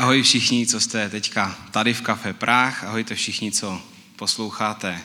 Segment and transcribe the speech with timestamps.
[0.00, 3.82] Ahoj všichni, co jste teďka tady v Kafe Práh, ahojte všichni, co
[4.16, 5.04] posloucháte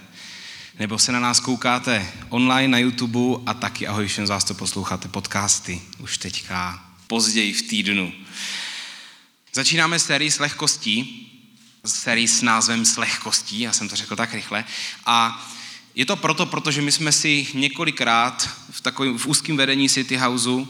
[0.80, 4.54] nebo se na nás koukáte online na YouTube a taky ahoj všem z vás, co
[4.54, 8.14] posloucháte podcasty už teďka později v týdnu.
[9.54, 11.28] Začínáme sérii s lehkostí,
[11.86, 14.66] sérii s názvem s lehkostí, já jsem to řekl tak rychle,
[15.06, 15.48] a
[15.96, 20.68] je to proto, protože my jsme si několikrát v, takovém, v úzkém vedení City Houseu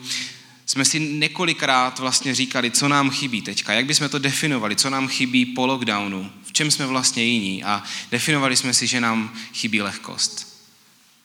[0.65, 5.07] jsme si několikrát vlastně říkali, co nám chybí teďka, jak bychom to definovali, co nám
[5.07, 9.81] chybí po lockdownu, v čem jsme vlastně jiní a definovali jsme si, že nám chybí
[9.81, 10.55] lehkost.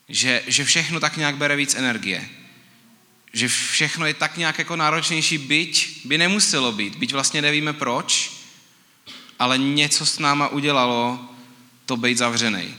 [0.08, 2.28] Že, že všechno tak nějak bere víc energie.
[3.32, 8.32] Že všechno je tak nějak jako náročnější, byť by nemuselo být, byť vlastně nevíme proč,
[9.38, 11.28] ale něco s náma udělalo
[11.86, 12.74] to být zavřený.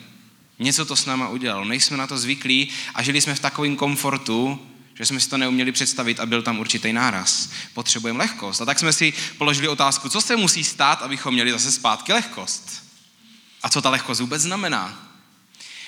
[0.60, 1.66] Něco to s náma udělalo.
[1.66, 4.71] Nejsme na to zvyklí a žili jsme v takovém komfortu,
[5.02, 7.50] že jsme si to neuměli představit a byl tam určitý náraz.
[7.74, 8.62] Potřebujeme lehkost.
[8.62, 12.84] A tak jsme si položili otázku, co se musí stát, abychom měli zase zpátky lehkost.
[13.64, 15.12] A co ta lehkost vůbec znamená?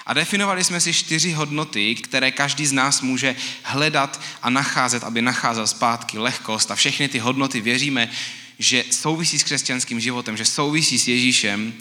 [0.05, 5.21] A definovali jsme si čtyři hodnoty, které každý z nás může hledat a nacházet, aby
[5.21, 6.71] nacházel zpátky lehkost.
[6.71, 8.09] A všechny ty hodnoty věříme,
[8.59, 11.73] že souvisí s křesťanským životem, že souvisí s Ježíšem.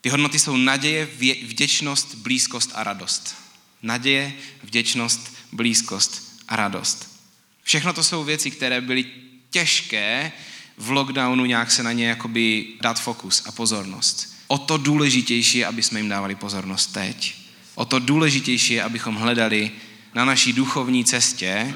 [0.00, 1.08] Ty hodnoty jsou naděje,
[1.42, 3.34] vděčnost, blízkost a radost.
[3.82, 7.20] Naděje, vděčnost, blízkost a radost.
[7.62, 9.04] Všechno to jsou věci, které byly
[9.50, 10.32] těžké
[10.76, 14.34] v lockdownu nějak se na ně jakoby dát fokus a pozornost.
[14.46, 17.34] O to důležitější je, aby jsme jim dávali pozornost teď.
[17.74, 19.70] O to důležitější je, abychom hledali
[20.14, 21.74] na naší duchovní cestě,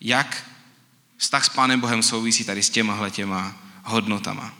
[0.00, 0.50] jak
[1.16, 4.54] vztah s Pánem Bohem souvisí tady s těma těma hodnotama.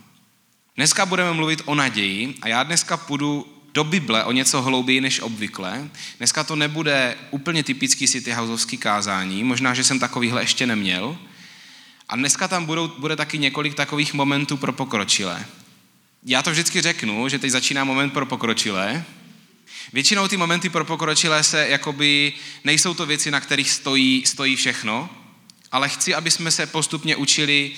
[0.77, 5.21] Dneska budeme mluvit o naději a já dneska půjdu do Bible o něco hlouběji než
[5.21, 5.89] obvykle.
[6.19, 11.19] Dneska to nebude úplně typický city houseovský kázání, možná, že jsem takovýhle ještě neměl.
[12.09, 15.47] A dneska tam budou, bude taky několik takových momentů pro pokročilé.
[16.27, 19.05] Já to vždycky řeknu, že teď začíná moment pro pokročilé.
[19.93, 22.33] Většinou ty momenty pro pokročilé se jakoby,
[22.65, 25.11] nejsou to věci, na kterých stojí, stojí všechno,
[25.73, 27.73] ale chci, aby jsme se postupně učili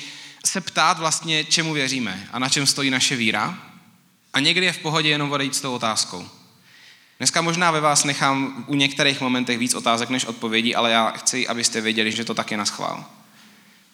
[0.46, 3.67] se ptát vlastně, čemu věříme a na čem stojí naše víra
[4.32, 6.28] a někdy je v pohodě jenom odejít s tou otázkou.
[7.18, 11.48] Dneska možná ve vás nechám u některých momentech víc otázek než odpovědí, ale já chci,
[11.48, 13.04] abyste věděli, že to tak je na schvál.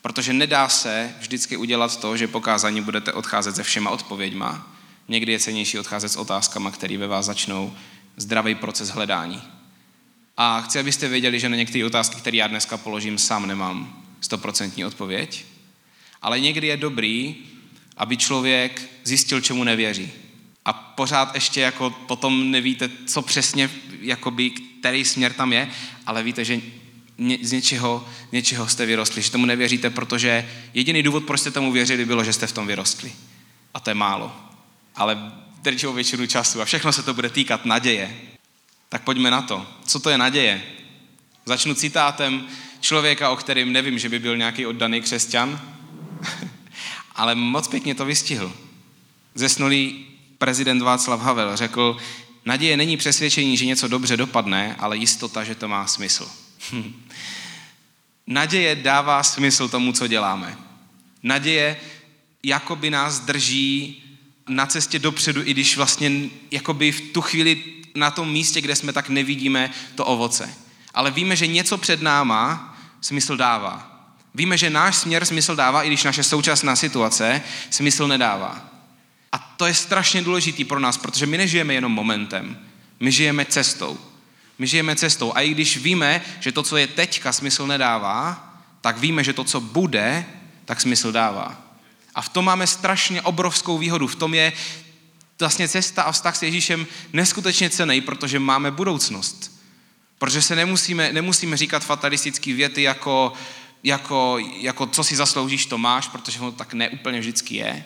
[0.03, 4.75] Protože nedá se vždycky udělat to, že pokázání budete odcházet se všema odpověďma.
[5.09, 7.75] Někdy je cenější odcházet s otázkama, které ve vás začnou
[8.17, 9.43] zdravý proces hledání.
[10.37, 14.85] A chci, abyste věděli, že na některé otázky, které já dneska položím, sám nemám stoprocentní
[14.85, 15.45] odpověď.
[16.23, 17.37] Ale někdy je dobrý,
[17.97, 20.13] aby člověk zjistil, čemu nevěří
[20.95, 25.71] pořád ještě jako potom nevíte, co přesně, jakoby, který směr tam je,
[26.07, 26.61] ale víte, že
[27.43, 32.05] z něčeho, něčeho jste vyrostli, že tomu nevěříte, protože jediný důvod, proč jste tomu věřili,
[32.05, 33.13] bylo, že jste v tom vyrostli.
[33.75, 34.37] A to je málo.
[34.97, 38.17] Ale drtivou většinu času a všechno se to bude týkat naděje.
[38.89, 39.67] Tak pojďme na to.
[39.85, 40.63] Co to je naděje?
[41.47, 42.47] Začnu citátem
[42.81, 45.61] člověka, o kterým nevím, že by byl nějaký oddaný křesťan,
[47.15, 48.53] ale moc pěkně to vystihl.
[49.35, 50.07] Zesnulý
[50.39, 51.97] prezident Václav Havel řekl,
[52.45, 56.31] naděje není přesvědčení, že něco dobře dopadne, ale jistota, že to má smysl.
[58.27, 60.59] naděje dává smysl tomu, co děláme.
[61.23, 61.77] Naděje
[62.43, 64.03] jakoby nás drží
[64.49, 66.11] na cestě dopředu, i když vlastně
[66.51, 67.63] jakoby v tu chvíli
[67.95, 70.55] na tom místě, kde jsme, tak nevidíme to ovoce.
[70.95, 73.91] Ale víme, že něco před náma smysl dává.
[74.35, 78.74] Víme, že náš směr smysl dává, i když naše současná situace smysl nedává.
[79.35, 82.59] A to je strašně důležitý pro nás, protože my nežijeme jenom momentem,
[83.01, 83.99] my žijeme cestou.
[84.59, 88.51] My žijeme cestou a i když víme, že to, co je teďka, smysl nedává,
[88.81, 90.27] tak víme, že to, co bude,
[90.65, 91.63] tak smysl dává.
[92.15, 94.07] A v tom máme strašně obrovskou výhodu.
[94.07, 94.53] V tom je
[95.41, 99.61] vlastně cesta a vztah s Ježíšem neskutečně cený, protože máme budoucnost.
[100.19, 103.33] Protože se nemusíme, nemusíme říkat fatalistické věty jako,
[103.85, 107.85] jako, jako co si zasloužíš, to máš, protože to tak neúplně vždycky je.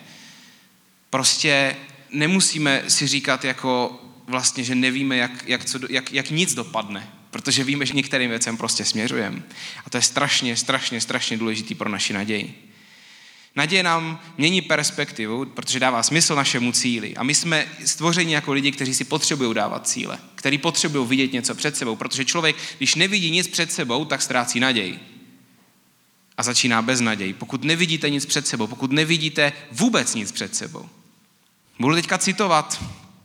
[1.11, 1.77] Prostě
[2.11, 7.65] nemusíme si říkat jako vlastně, že nevíme, jak, jak, co, jak, jak nic dopadne, protože
[7.65, 9.43] víme, že některým věcem prostě směřujeme.
[9.87, 12.69] A to je strašně, strašně, strašně důležitý pro naši naději.
[13.57, 17.17] Naděje nám mění perspektivu, protože dává smysl našemu cíli.
[17.17, 21.55] A my jsme stvořeni jako lidi, kteří si potřebují dávat cíle, kteří potřebují vidět něco
[21.55, 24.99] před sebou, protože člověk, když nevidí nic před sebou, tak ztrácí naději.
[26.37, 27.33] A začíná bez naději.
[27.33, 30.89] Pokud nevidíte nic před sebou, pokud nevidíte vůbec nic před sebou,
[31.81, 32.85] Budu teďka citovat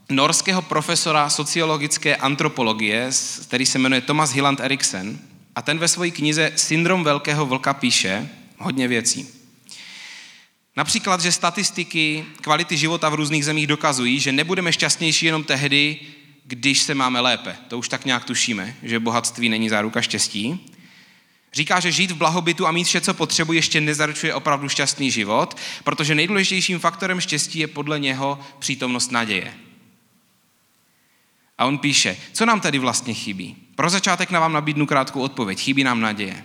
[0.09, 3.09] norského profesora sociologické antropologie,
[3.47, 5.19] který se jmenuje Thomas Hilland Eriksen,
[5.55, 9.27] a ten ve své knize Syndrom velkého vlka píše hodně věcí.
[10.75, 15.99] Například, že statistiky kvality života v různých zemích dokazují, že nebudeme šťastnější jenom tehdy,
[16.43, 17.55] když se máme lépe.
[17.67, 20.65] To už tak nějak tušíme, že bohatství není záruka štěstí.
[21.53, 25.57] Říká, že žít v blahobytu a mít vše, co potřebuje, ještě nezaručuje opravdu šťastný život,
[25.83, 29.53] protože nejdůležitějším faktorem štěstí je podle něho přítomnost naděje.
[31.57, 33.55] A on píše, co nám tedy vlastně chybí?
[33.75, 35.59] Pro začátek na vám nabídnu krátkou odpověď.
[35.59, 36.43] Chybí nám naděje.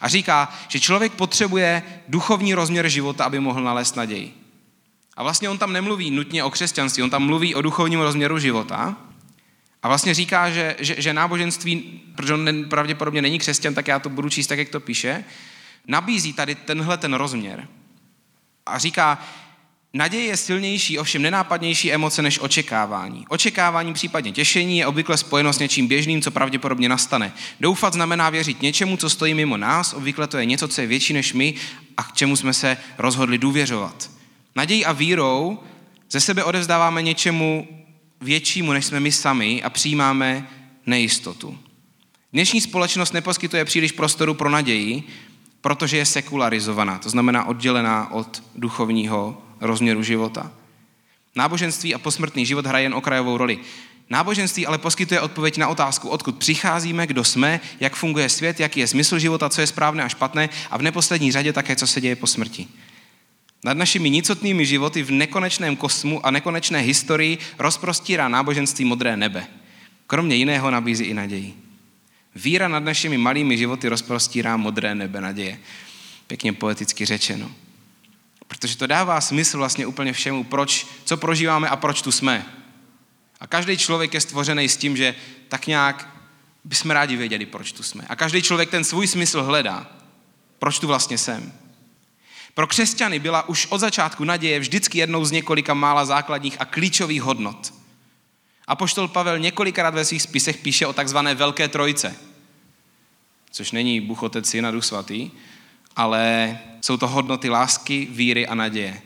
[0.00, 4.34] A říká, že člověk potřebuje duchovní rozměr života, aby mohl nalézt naději.
[5.16, 8.96] A vlastně on tam nemluví nutně o křesťanství, on tam mluví o duchovním rozměru života.
[9.82, 14.08] A vlastně říká, že, že, že náboženství, protože on pravděpodobně není křesťan, tak já to
[14.08, 15.24] budu číst tak, jak to píše,
[15.86, 17.68] nabízí tady tenhle ten rozměr.
[18.66, 19.18] A říká,
[19.94, 23.26] Naděje je silnější, ovšem nenápadnější emoce než očekávání.
[23.28, 27.32] Očekávání, případně těšení, je obvykle spojeno s něčím běžným, co pravděpodobně nastane.
[27.60, 31.12] Doufat znamená věřit něčemu, co stojí mimo nás, obvykle to je něco, co je větší
[31.12, 31.54] než my
[31.96, 34.10] a k čemu jsme se rozhodli důvěřovat.
[34.56, 35.58] Nadějí a vírou
[36.10, 37.68] ze sebe odevzdáváme něčemu
[38.20, 40.48] většímu, než jsme my sami a přijímáme
[40.86, 41.58] nejistotu.
[42.32, 45.02] Dnešní společnost neposkytuje příliš prostoru pro naději,
[45.60, 50.52] protože je sekularizovaná, to znamená oddělená od duchovního rozměru života.
[51.36, 53.58] Náboženství a posmrtný život hraje jen okrajovou roli.
[54.10, 58.86] Náboženství ale poskytuje odpověď na otázku, odkud přicházíme, kdo jsme, jak funguje svět, jaký je
[58.86, 62.16] smysl života, co je správné a špatné a v neposlední řadě také, co se děje
[62.16, 62.68] po smrti.
[63.64, 69.46] Nad našimi nicotnými životy v nekonečném kosmu a nekonečné historii rozprostírá náboženství modré nebe.
[70.06, 71.54] Kromě jiného nabízí i naději.
[72.34, 75.58] Víra nad našimi malými životy rozprostírá modré nebe naděje.
[76.26, 77.50] Pěkně poeticky řečeno.
[78.48, 82.46] Protože to dává smysl vlastně úplně všemu, proč, co prožíváme a proč tu jsme.
[83.40, 85.14] A každý člověk je stvořený s tím, že
[85.48, 86.18] tak nějak
[86.64, 88.04] bychom rádi věděli, proč tu jsme.
[88.08, 89.90] A každý člověk ten svůj smysl hledá.
[90.58, 91.52] Proč tu vlastně jsem.
[92.58, 97.22] Pro křesťany byla už od začátku naděje vždycky jednou z několika mála základních a klíčových
[97.22, 97.74] hodnot.
[98.66, 102.16] A poštol Pavel několikrát ve svých spisech píše o takzvané Velké trojce,
[103.50, 105.30] což není Bůh, Otec, Syn a Duch Svatý,
[105.96, 109.02] ale jsou to hodnoty lásky, víry a naděje.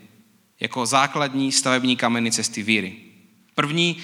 [0.61, 2.97] Jako základní stavební kameny cesty víry.
[3.55, 3.97] První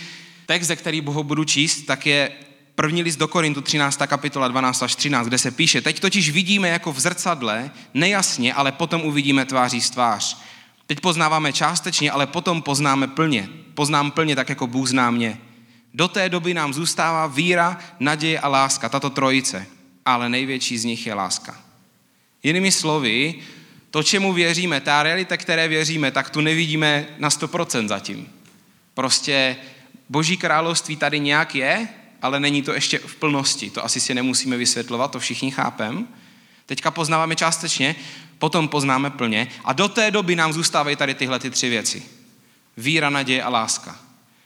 [0.46, 2.32] text, ze který Bohu budu číst, tak je
[2.78, 3.98] první list do Korintu 13.
[4.06, 8.72] kapitola 12 až 13, kde se píše, teď totiž vidíme jako v zrcadle, nejasně, ale
[8.72, 10.38] potom uvidíme tváří z tvář.
[10.86, 13.48] Teď poznáváme částečně, ale potom poznáme plně.
[13.74, 15.38] Poznám plně tak, jako Bůh zná mě.
[15.94, 19.66] Do té doby nám zůstává víra, naděje a láska, tato trojice.
[20.04, 21.60] Ale největší z nich je láska.
[22.42, 23.34] Jinými slovy,
[23.90, 28.28] to, čemu věříme, ta realita, které věříme, tak tu nevidíme na 100% zatím.
[28.94, 29.56] Prostě
[30.08, 31.88] boží království tady nějak je,
[32.22, 33.70] ale není to ještě v plnosti.
[33.70, 36.08] To asi si nemusíme vysvětlovat, to všichni chápem.
[36.66, 37.96] Teďka poznáváme částečně,
[38.38, 42.02] potom poznáme plně a do té doby nám zůstávají tady tyhle ty tři věci.
[42.76, 43.96] Víra, naděje a láska.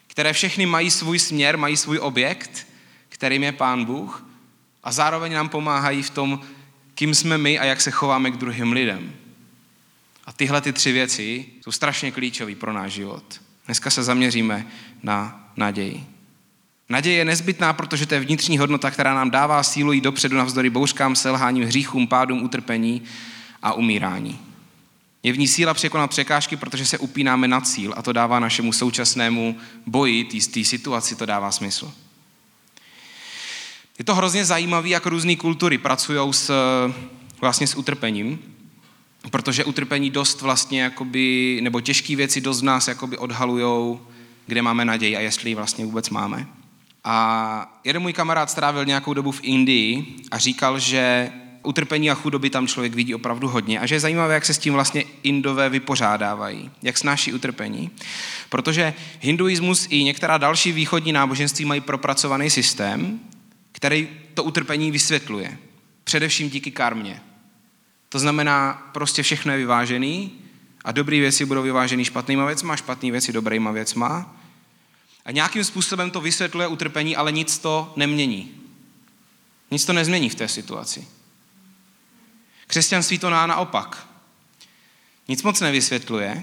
[0.07, 2.67] Které všechny mají svůj směr, mají svůj objekt,
[3.09, 4.27] kterým je Pán Bůh
[4.85, 6.41] a zároveň nám pomáhají v tom
[6.95, 9.13] kým jsme my a jak se chováme k druhým lidem.
[10.25, 13.41] A tyhle ty tři věci jsou strašně klíčové pro náš život.
[13.67, 14.67] Dneska se zaměříme
[15.03, 16.07] na naději.
[16.89, 20.71] Naděje je nezbytná, protože to je vnitřní hodnota, která nám dává sílu jít dopředu navzdory
[20.71, 23.03] bouřkám, selháním, hříchům, pádům, utrpení
[23.63, 24.39] a umírání.
[25.23, 28.73] Je v ní síla překonat překážky, protože se upínáme na cíl a to dává našemu
[28.73, 29.57] současnému
[29.87, 31.93] boji, té situaci, to dává smysl.
[33.99, 36.53] Je to hrozně zajímavé, jak různé kultury pracují s,
[37.41, 38.39] vlastně s utrpením,
[39.31, 44.01] protože utrpení dost vlastně, jakoby, nebo těžké věci dost v nás jakoby odhalujou,
[44.47, 46.47] kde máme naději a jestli ji vlastně vůbec máme.
[47.05, 51.33] A jeden můj kamarád strávil nějakou dobu v Indii a říkal, že
[51.63, 54.59] utrpení a chudoby tam člověk vidí opravdu hodně a že je zajímavé, jak se s
[54.59, 57.91] tím vlastně Indové vypořádávají, jak snáší utrpení.
[58.49, 63.21] Protože hinduismus i některá další východní náboženství mají propracovaný systém,
[63.73, 65.59] který to utrpení vysvětluje.
[66.05, 67.21] Především díky karmě.
[68.09, 70.33] To znamená, prostě všechno je vyvážený
[70.85, 74.37] a dobré věci budou vyvážený špatnýma věcma, špatné věci dobrýma věcma.
[75.25, 78.55] A nějakým způsobem to vysvětluje utrpení, ale nic to nemění.
[79.71, 81.09] Nic to nezmění v té situaci.
[82.67, 84.09] Křesťanství to ná naopak.
[85.29, 86.43] Nic moc nevysvětluje.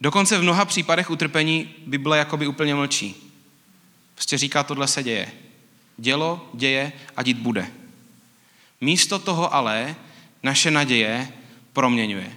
[0.00, 3.32] Dokonce v mnoha případech utrpení Bible jakoby úplně mlčí.
[4.14, 5.32] Prostě říká, tohle se děje.
[5.96, 7.70] Dělo, děje a dít bude.
[8.80, 9.96] Místo toho ale
[10.42, 11.32] naše naděje
[11.72, 12.32] proměňuje.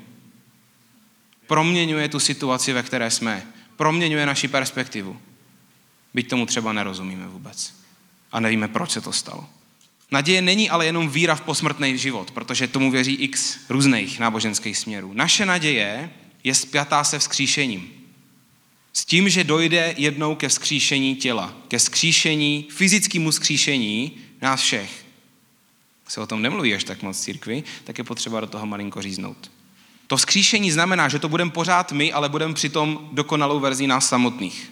[1.47, 3.47] Proměňuje tu situaci, ve které jsme.
[3.79, 5.17] Proměňuje naši perspektivu.
[6.13, 7.73] Byť tomu třeba nerozumíme vůbec.
[8.31, 9.49] A nevíme, proč se to stalo.
[10.11, 15.13] Naděje není ale jenom víra v posmrtný život, protože tomu věří x různých náboženských směrů.
[15.13, 16.11] Naše naděje
[16.43, 17.91] je spjatá se vzkříšením.
[18.93, 25.05] S tím, že dojde jednou ke vzkříšení těla, ke vzkříšení, fyzickému vzkříšení nás všech.
[26.07, 29.51] Se o tom nemluví až tak moc církvi, tak je potřeba do toho malinko říznout.
[30.09, 34.71] To vzkříšení znamená, že to budeme pořád my, ale budeme přitom dokonalou verzí nás samotných.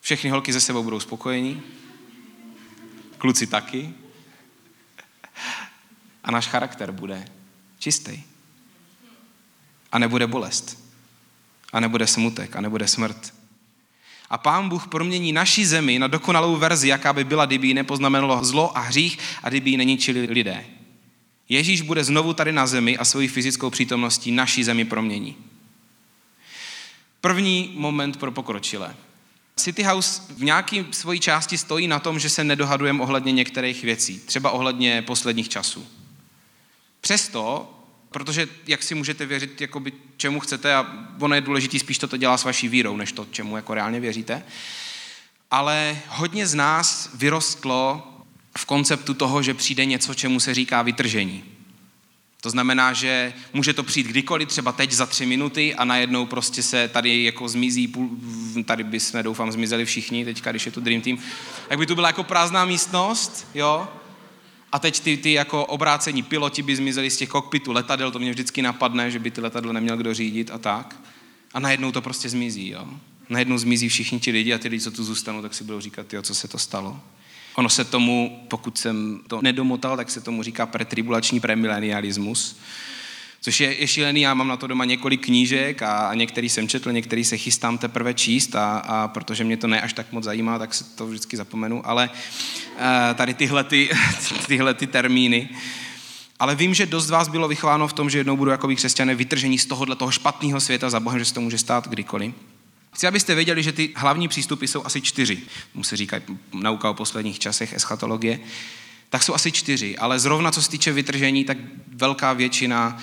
[0.00, 1.62] Všechny holky ze sebou budou spokojení,
[3.18, 3.90] kluci taky.
[6.24, 7.28] A náš charakter bude
[7.78, 8.22] čistý.
[9.92, 10.92] A nebude bolest.
[11.72, 12.56] A nebude smutek.
[12.56, 13.34] A nebude smrt.
[14.30, 18.44] A pán Bůh promění naši zemi na dokonalou verzi, jaká by byla, kdyby ji nepoznamenalo
[18.44, 20.64] zlo a hřích a kdyby ji neničili lidé.
[21.48, 25.36] Ježíš bude znovu tady na zemi a svojí fyzickou přítomností naší zemi promění.
[27.20, 28.96] První moment pro pokročilé.
[29.56, 34.18] City House v nějaké svojí části stojí na tom, že se nedohadujeme ohledně některých věcí,
[34.18, 35.86] třeba ohledně posledních časů.
[37.00, 37.74] Přesto,
[38.10, 40.86] protože jak si můžete věřit jakoby, čemu chcete a
[41.20, 44.00] ono je důležité spíš to, to dělá s vaší vírou, než to, čemu jako reálně
[44.00, 44.42] věříte,
[45.50, 48.14] ale hodně z nás vyrostlo
[48.58, 51.44] v konceptu toho, že přijde něco, čemu se říká vytržení.
[52.40, 56.62] To znamená, že může to přijít kdykoliv, třeba teď za tři minuty a najednou prostě
[56.62, 57.94] se tady jako zmizí,
[58.64, 61.18] tady by jsme doufám zmizeli všichni, teďka, když je tu Dream Team,
[61.70, 63.88] jak by tu byla jako prázdná místnost, jo,
[64.72, 68.30] a teď ty, ty jako obrácení piloti by zmizeli z těch kokpitů letadel, to mě
[68.30, 70.96] vždycky napadne, že by ty letadlo neměl kdo řídit a tak.
[71.54, 72.86] A najednou to prostě zmizí, jo.
[73.28, 76.12] Najednou zmizí všichni ti lidi a ty lidi, co tu zůstanou, tak si budou říkat,
[76.12, 77.00] jo, co se to stalo.
[77.58, 82.58] Ono se tomu, pokud jsem to nedomotal, tak se tomu říká pretribulační premilenialismus,
[83.40, 86.68] což je, je šílený, já mám na to doma několik knížek a, a některý jsem
[86.68, 90.24] četl, některý se chystám teprve číst a, a protože mě to ne až tak moc
[90.24, 93.90] zajímá, tak se to vždycky zapomenu, ale uh, tady tyhle, ty,
[94.46, 95.48] tyhle ty termíny,
[96.38, 99.58] ale vím, že dost vás bylo vychováno v tom, že jednou budou jako křesťané vytržení
[99.58, 102.34] z tohohle toho špatného světa za Bohem, že se to může stát kdykoliv.
[102.92, 105.38] Chci, abyste věděli, že ty hlavní přístupy jsou asi čtyři.
[105.74, 106.20] Mu se říká
[106.52, 108.40] nauka o posledních časech, eschatologie.
[109.10, 112.98] Tak jsou asi čtyři, ale zrovna co se týče vytržení, tak velká většina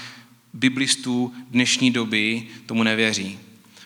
[0.54, 3.40] biblistů dnešní doby tomu nevěří.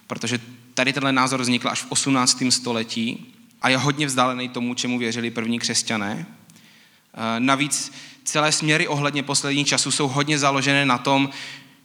[0.07, 0.39] Protože
[0.73, 2.43] tady tenhle názor vznikl až v 18.
[2.49, 6.25] století a je hodně vzdálený tomu, čemu věřili první křesťané.
[6.25, 7.91] Eh, navíc
[8.23, 11.29] celé směry ohledně posledních časů jsou hodně založené na tom,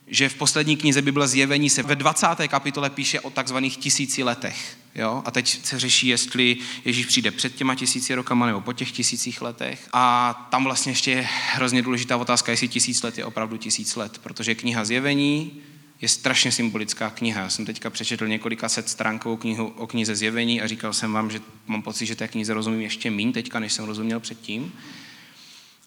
[0.07, 2.27] že v poslední knize Bible zjevení se ve 20.
[2.49, 4.77] kapitole píše o takzvaných tisíci letech.
[4.95, 5.23] Jo?
[5.25, 9.43] A teď se řeší, jestli Ježíš přijde před těma tisíci rokama nebo po těch tisících
[9.43, 9.89] letech.
[9.93, 14.19] A tam vlastně ještě je hrozně důležitá otázka, jestli tisíc let je opravdu tisíc let,
[14.19, 15.53] protože kniha zjevení
[16.01, 17.41] je strašně symbolická kniha.
[17.41, 21.31] Já jsem teďka přečetl několika set stránkovou knihu o knize zjevení a říkal jsem vám,
[21.31, 24.73] že mám pocit, že té knize rozumím ještě méně teďka, než jsem rozuměl předtím,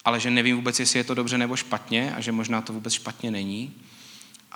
[0.05, 2.93] ale že nevím vůbec, jestli je to dobře nebo špatně a že možná to vůbec
[2.93, 3.73] špatně není.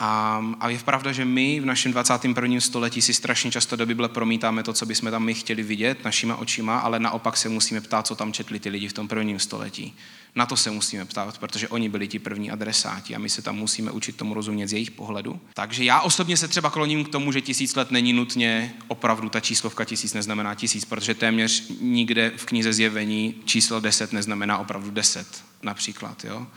[0.04, 2.60] A, a je pravda, že my v našem 21.
[2.60, 6.36] století si strašně často do Bible promítáme to, co bychom tam my chtěli vidět našima
[6.36, 9.96] očima, ale naopak se musíme ptát, co tam četli ty lidi v tom prvním století.
[10.36, 13.56] Na to se musíme ptát, protože oni byli ti první adresáti a my se tam
[13.56, 15.40] musíme učit tomu rozumět z jejich pohledu.
[15.54, 19.40] Takže já osobně se třeba kloním k tomu, že tisíc let není nutně opravdu ta
[19.40, 25.44] číslovka tisíc neznamená tisíc, protože téměř nikde v knize zjevení číslo deset neznamená opravdu deset
[25.64, 26.26] například.
[26.26, 26.48] Jo?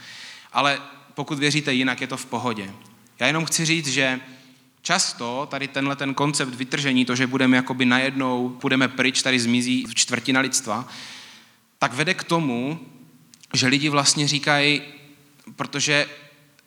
[0.52, 0.78] Ale
[1.14, 2.70] pokud věříte jinak, je to v pohodě.
[3.18, 4.21] Já jenom chci říct, že
[4.83, 9.87] často tady tenhle ten koncept vytržení, to, že budeme jakoby najednou, půjdeme pryč, tady zmizí
[9.94, 10.88] čtvrtina lidstva,
[11.78, 12.80] tak vede k tomu,
[13.54, 14.83] že lidi vlastně říkají,
[15.56, 16.06] protože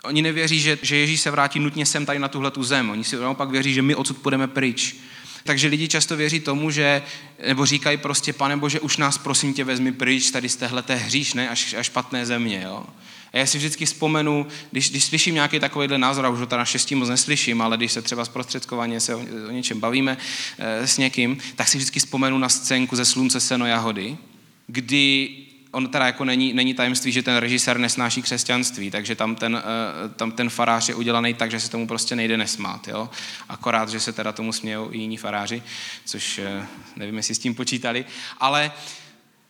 [0.04, 2.90] oni nevěří, že, že Ježíš se vrátí nutně sem tady na tuhle tu zem.
[2.90, 4.96] Oni si naopak věří, že my odsud půjdeme pryč.
[5.44, 7.02] Takže lidi často věří tomu, že,
[7.48, 11.50] nebo říkají prostě, pane Bože, už nás prosím tě vezmi pryč tady z téhleté hříšné
[11.50, 12.62] až, až špatné země.
[12.66, 12.86] Jo?
[13.34, 16.60] A já si vždycky vzpomenu, když, když slyším nějaký takovýhle názor, a už ho teda
[16.60, 20.18] naštěstí moc neslyším, ale když se třeba zprostředkovaně se o, o něčem bavíme
[20.58, 24.18] e, s někým, tak si vždycky vzpomenu na scénku ze Slunce, seno, jahody,
[24.68, 25.30] kdy
[25.72, 30.10] on teda jako není, není tajemství, že ten režisér nesnáší křesťanství, takže tam ten, eh,
[30.10, 32.88] tam ten farář je udělaný tak, že se tomu prostě nejde nesmát.
[32.88, 33.10] Jo?
[33.50, 35.64] Akorát, že se teda tomu smějou i jiní faráři,
[36.06, 38.06] což eh, nevím, jestli s tím počítali,
[38.38, 38.72] ale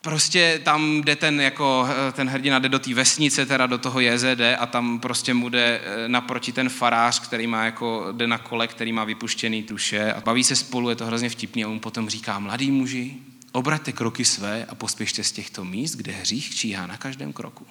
[0.01, 3.99] prostě tam jde ten, jako, eh, ten hrdina jde do té vesnice, teda do toho
[3.99, 8.67] JZD a tam prostě mu jde naproti ten farář, který má jako, jde na kole,
[8.67, 12.09] který má vypuštěný tuše a baví se spolu, je to hrozně vtipný a on potom
[12.09, 13.15] říká, mladý muži,
[13.57, 17.67] Obraťte kroky své a pospěšte z těchto míst, kde hřích číhá na každém kroku.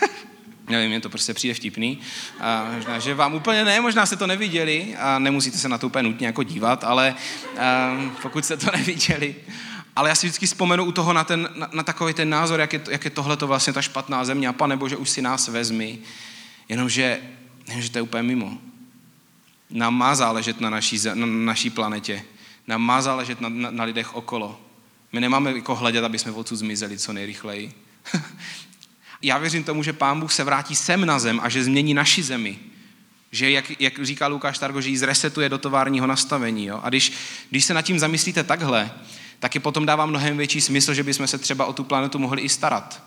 [0.68, 1.98] Nevím, mě to prostě přijde vtipný.
[2.40, 5.86] A možná, že vám úplně ne, možná jste to neviděli a nemusíte se na to
[5.86, 7.14] úplně nutně jako dívat, ale
[7.98, 9.34] um, pokud jste to neviděli,
[9.96, 12.72] Ale já si vždycky vzpomenu u toho na, ten, na, na takový ten názor, jak
[12.72, 15.48] je, jak je tohle to vlastně ta špatná země a pane Bože, už si nás
[15.48, 15.98] vezmi.
[16.68, 17.20] Jenomže,
[17.68, 18.58] jenomže to je úplně mimo.
[19.70, 22.22] Nám má záležet na naší, na naší planetě.
[22.66, 24.60] Nám má záležet na, na, na lidech okolo.
[25.12, 27.72] My nemáme jako hledět, aby jsme odsud zmizeli co nejrychleji.
[29.22, 32.22] Já věřím tomu, že Pán Bůh se vrátí sem na zem a že změní naši
[32.22, 32.58] zemi.
[33.32, 36.66] Že, jak, jak říká Lukáš Targo, že ji zresetuje do továrního nastavení.
[36.66, 36.80] Jo?
[36.82, 37.12] A když,
[37.50, 38.90] když se nad tím zamyslíte takhle,
[39.40, 42.42] tak je potom dává mnohem větší smysl, že bychom se třeba o tu planetu mohli
[42.42, 43.02] i starat.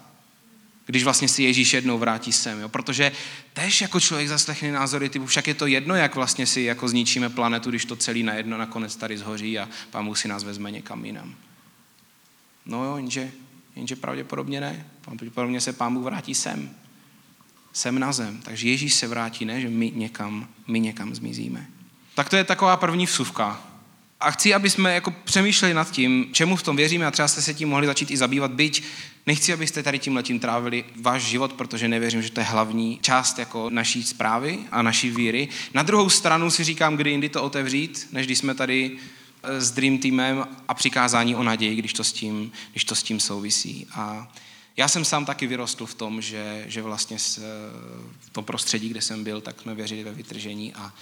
[0.85, 2.59] Když vlastně si Ježíš jednou vrátí sem.
[2.59, 2.69] Jo?
[2.69, 3.11] Protože
[3.53, 7.29] tež jako člověk zaslechne názory typu, však je to jedno, jak vlastně si jako zničíme
[7.29, 11.35] planetu, když to celý najedno nakonec tady zhoří a pán si nás vezme někam jinam.
[12.65, 13.31] No jo, jenže,
[13.75, 14.85] jenže pravděpodobně ne.
[15.01, 16.69] Pravděpodobně se pán Bůh vrátí sem.
[17.73, 18.41] Sem na zem.
[18.41, 21.67] Takže Ježíš se vrátí, ne, že my někam, my někam zmizíme.
[22.15, 23.72] Tak to je taková první vsuvka.
[24.23, 27.41] A chci, aby jsme jako přemýšleli nad tím, čemu v tom věříme a třeba jste
[27.41, 28.83] se tím mohli začít i zabývat, byť
[29.25, 33.39] nechci, abyste tady tím letím trávili váš život, protože nevěřím, že to je hlavní část
[33.39, 35.47] jako naší zprávy a naší víry.
[35.73, 38.91] Na druhou stranu si říkám, kdy jindy to otevřít, než když jsme tady
[39.43, 43.03] eh, s Dream Teamem a přikázání o naději, když to s tím, když to s
[43.03, 43.87] tím souvisí.
[43.91, 44.31] A
[44.77, 47.17] já jsem sám taky vyrostl v tom, že, že vlastně
[48.19, 50.93] v tom prostředí, kde jsem byl, tak jsme věřili ve vytržení a,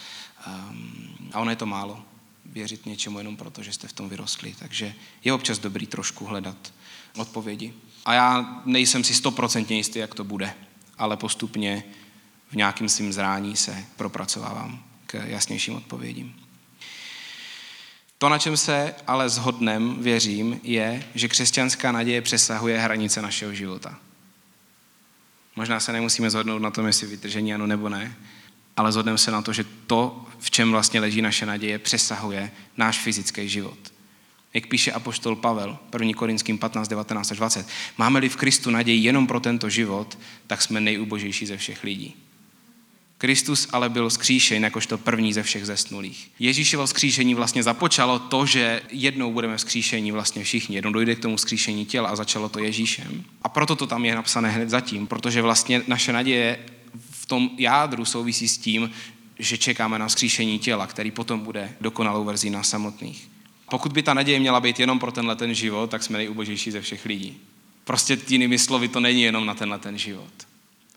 [0.47, 2.03] um, a ono je to málo
[2.51, 4.55] věřit něčemu jenom proto, že jste v tom vyrostli.
[4.59, 4.93] Takže
[5.23, 6.73] je občas dobrý trošku hledat
[7.17, 7.73] odpovědi.
[8.05, 10.53] A já nejsem si stoprocentně jistý, jak to bude,
[10.97, 11.83] ale postupně
[12.49, 16.35] v nějakém svým zrání se propracovávám k jasnějším odpovědím.
[18.17, 23.99] To, na čem se ale zhodnem, věřím, je, že křesťanská naděje přesahuje hranice našeho života.
[25.55, 28.15] Možná se nemusíme zhodnout na tom, jestli vytržení ano nebo ne,
[28.77, 32.99] ale zhodneme se na to, že to, v čem vlastně leží naše naděje, přesahuje náš
[32.99, 33.77] fyzický život.
[34.53, 36.13] Jak píše apoštol Pavel, 1.
[36.15, 37.67] Korinským 15, 19 až 20.
[37.97, 42.15] Máme-li v Kristu naději jenom pro tento život, tak jsme nejubožejší ze všech lidí.
[43.21, 46.31] Kristus ale byl skříšen jakožto první ze všech zesnulých.
[46.39, 50.75] Ježíšovo skříšení vlastně započalo to, že jednou budeme vzkříšení vlastně všichni.
[50.75, 53.23] Jednou dojde k tomu skříšení těla a začalo to Ježíšem.
[53.41, 56.59] A proto to tam je napsané hned zatím, protože vlastně naše naděje
[57.31, 58.91] tom jádru souvisí s tím,
[59.39, 63.29] že čekáme na vzkříšení těla, který potom bude dokonalou verzí nás samotných.
[63.69, 66.81] Pokud by ta naděje měla být jenom pro tenhle ten život, tak jsme nejubožejší ze
[66.81, 67.37] všech lidí.
[67.83, 70.33] Prostě jinými slovy to není jenom na tenhle ten život.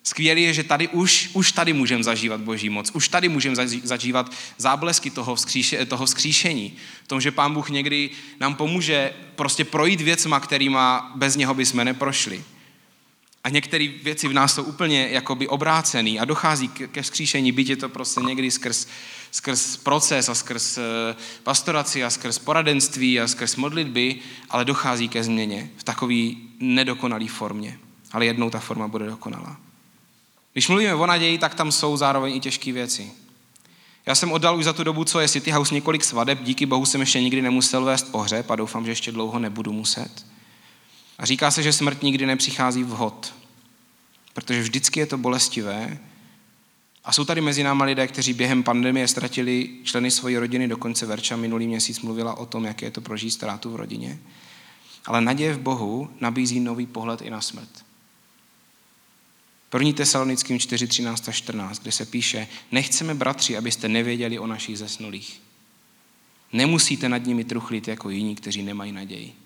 [0.03, 4.33] Skvělé je, že tady už, už tady můžeme zažívat boží moc, už tady můžeme zažívat
[4.59, 6.73] záblesky toho, vzkříše, toho vzkříšení.
[7.05, 11.85] V tom, že pán Bůh někdy nám pomůže prostě projít věcma, kterýma bez něho bychom
[11.85, 12.45] neprošli.
[13.45, 17.77] A některé věci v nás jsou úplně jakoby obrácený a dochází ke vzkříšení, byť je
[17.77, 18.87] to prostě někdy skrz,
[19.31, 24.17] skrz proces a skrz eh, pastoraci a skrz poradenství a skrz modlitby,
[24.51, 26.31] ale dochází ke změně v takové
[26.61, 27.79] nedokonalé formě.
[28.13, 29.57] Ale jednou ta forma bude dokonalá.
[30.53, 33.11] Když mluvíme o naději, tak tam jsou zároveň i těžké věci.
[34.07, 36.87] Já jsem oddal už za tu dobu, co je City House, několik svadeb, díky bohu
[36.87, 40.34] jsem ještě nikdy nemusel vést pohřeb a doufám, že ještě dlouho nebudu muset.
[41.19, 43.35] A říká se, že smrt nikdy nepřichází vhod,
[44.35, 45.99] protože vždycky je to bolestivé.
[47.05, 51.37] A jsou tady mezi náma lidé, kteří během pandemie ztratili členy své rodiny, dokonce Verča
[51.37, 54.19] minulý měsíc mluvila o tom, jak je to prožít ztrátu v rodině.
[55.07, 57.85] Ale naděje v Bohu nabízí nový pohled i na smrt.
[59.71, 64.79] První tesalonickým 4, 13 a 14, kde se píše, nechceme, bratři, abyste nevěděli o našich
[64.79, 65.43] zesnulých.
[66.53, 69.44] Nemusíte nad nimi truchlit jako jiní, kteří nemají naději.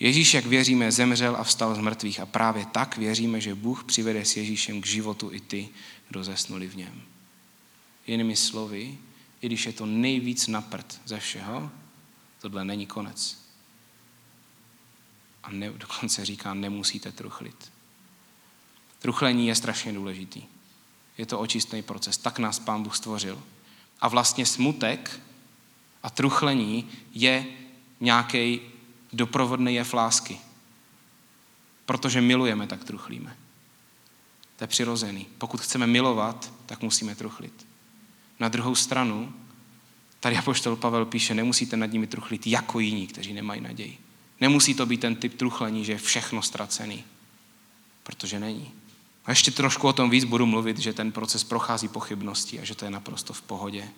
[0.00, 4.24] Ježíš, jak věříme, zemřel a vstal z mrtvých a právě tak věříme, že Bůh přivede
[4.24, 5.68] s Ježíšem k životu i ty,
[6.08, 7.02] kdo zesnuli v něm.
[8.06, 8.98] Jinými slovy,
[9.40, 11.70] i když je to nejvíc naprt ze všeho,
[12.40, 13.44] tohle není konec.
[15.42, 17.72] A ne, dokonce říká, nemusíte truchlit.
[18.98, 20.42] Truchlení je strašně důležitý.
[21.18, 22.18] Je to očistný proces.
[22.18, 23.42] Tak nás Pán Bůh stvořil.
[24.00, 25.20] A vlastně smutek
[26.02, 27.46] a truchlení je
[28.00, 28.60] nějaký
[29.14, 30.38] doprovodný jev lásky.
[31.86, 33.36] Protože milujeme, tak truchlíme.
[34.56, 35.26] To je přirozený.
[35.38, 37.66] Pokud chceme milovat, tak musíme truchlit.
[38.40, 39.32] Na druhou stranu,
[40.20, 43.98] tady apoštol Pavel píše, nemusíte nad nimi truchlit jako jiní, kteří nemají naději.
[44.40, 47.04] Nemusí to být ten typ truchlení, že je všechno ztracený.
[48.02, 48.72] Protože není.
[49.24, 52.74] A ještě trošku o tom víc budu mluvit, že ten proces prochází pochybností a že
[52.74, 53.88] to je naprosto v pohodě.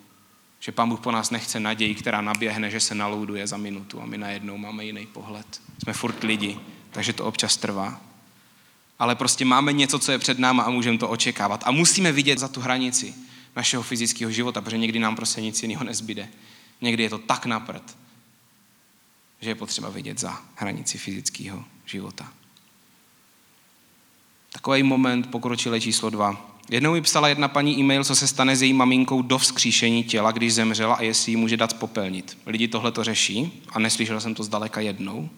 [0.59, 4.05] Že Pán Bůh po nás nechce naději, která naběhne, že se nalouduje za minutu a
[4.05, 5.61] my najednou máme jiný pohled.
[5.83, 6.59] Jsme furt lidi,
[6.91, 8.01] takže to občas trvá.
[8.99, 11.63] Ale prostě máme něco, co je před náma a můžeme to očekávat.
[11.65, 13.15] A musíme vidět za tu hranici
[13.55, 16.29] našeho fyzického života, protože někdy nám prostě nic jiného nezbyde.
[16.81, 17.97] Někdy je to tak napřed,
[19.41, 22.33] že je potřeba vidět za hranici fyzického života.
[24.51, 26.56] Takový moment pokročilé číslo dva.
[26.71, 30.31] Jednou mi psala jedna paní e-mail, co se stane s její maminkou do vzkříšení těla,
[30.31, 32.37] když zemřela a jestli ji může dát popelnit.
[32.45, 35.29] Lidi tohle to řeší a neslyšel jsem to zdaleka jednou.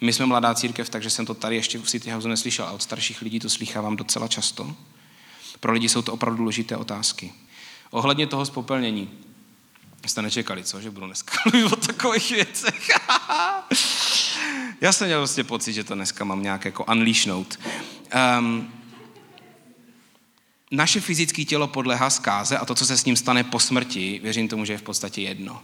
[0.00, 2.82] My jsme mladá církev, takže jsem to tady ještě v City House neslyšel, a od
[2.82, 4.74] starších lidí to slychávám docela často.
[5.60, 7.32] Pro lidi jsou to opravdu důležité otázky.
[7.90, 9.10] Ohledně toho spopelnění.
[10.06, 10.80] Jste nečekali, co?
[10.80, 12.88] Že budu dneska mluvit o takových věcech.
[14.80, 17.58] Já jsem měl vlastně pocit, že to dneska mám nějak jako unleashnout.
[18.38, 18.72] Um,
[20.70, 24.48] naše fyzické tělo podlehá zkáze a to, co se s ním stane po smrti, věřím
[24.48, 25.62] tomu, že je v podstatě jedno.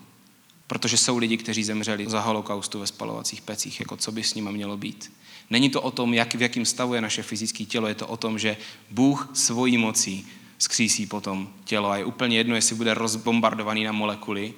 [0.66, 4.52] Protože jsou lidi, kteří zemřeli za holokaustu ve spalovacích pecích, jako co by s nimi
[4.52, 5.12] mělo být.
[5.50, 8.16] Není to o tom, jak, v jakém stavu je naše fyzické tělo, je to o
[8.16, 8.56] tom, že
[8.90, 10.26] Bůh svojí mocí
[10.58, 14.54] skřísí potom tělo a je úplně jedno, jestli bude rozbombardovaný na molekuly,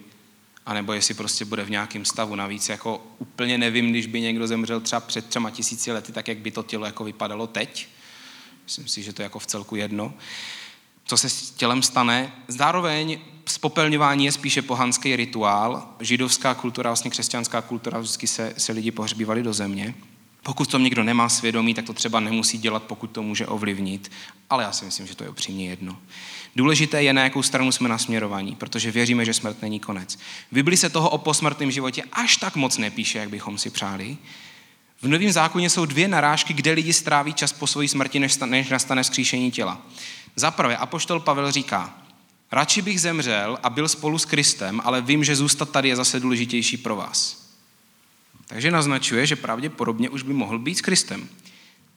[0.67, 2.35] anebo jestli prostě bude v nějakém stavu.
[2.35, 6.39] Navíc jako úplně nevím, když by někdo zemřel třeba před třema tisíci lety, tak jak
[6.39, 7.89] by to tělo jako vypadalo teď.
[8.67, 10.15] Myslím si, že to je jako v celku jedno.
[11.05, 12.33] Co se s tělem stane?
[12.49, 15.89] Zároveň spopelňování je spíše pohanský rituál.
[16.01, 19.95] Židovská kultura, vlastně křesťanská kultura, vždycky se, se lidi pohřbívali do země.
[20.43, 24.11] Pokud to někdo nemá svědomí, tak to třeba nemusí dělat, pokud to může ovlivnit.
[24.51, 25.99] Ale já si myslím, že to je upřímně jedno.
[26.57, 30.17] Důležité je, na jakou stranu jsme nasměrovaní, protože věříme, že smrt není konec.
[30.51, 34.17] V Bibli se toho o posmrtném životě až tak moc nepíše, jak bychom si přáli.
[35.03, 38.69] V Novém zákoně jsou dvě narážky, kde lidi stráví čas po své smrti, než, než
[38.69, 39.83] nastane skříšení těla.
[40.37, 41.95] Za prvé, apoštol Pavel říká,
[42.53, 46.21] radši bych zemřel a byl spolu s Kristem, ale vím, že zůstat tady je zase
[46.21, 47.47] důležitější pro vás.
[48.47, 51.29] Takže naznačuje, že pravděpodobně už by mohl být s Kristem.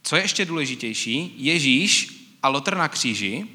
[0.04, 3.46] Co je ještě důležitější, Ježíš a Lotr na kříži,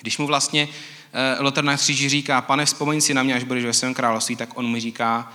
[0.00, 0.68] když mu vlastně
[1.12, 4.36] eh, Lotr na kříži říká, pane, vzpomeň si na mě, až budeš ve svém království,
[4.36, 5.32] tak on mi říká,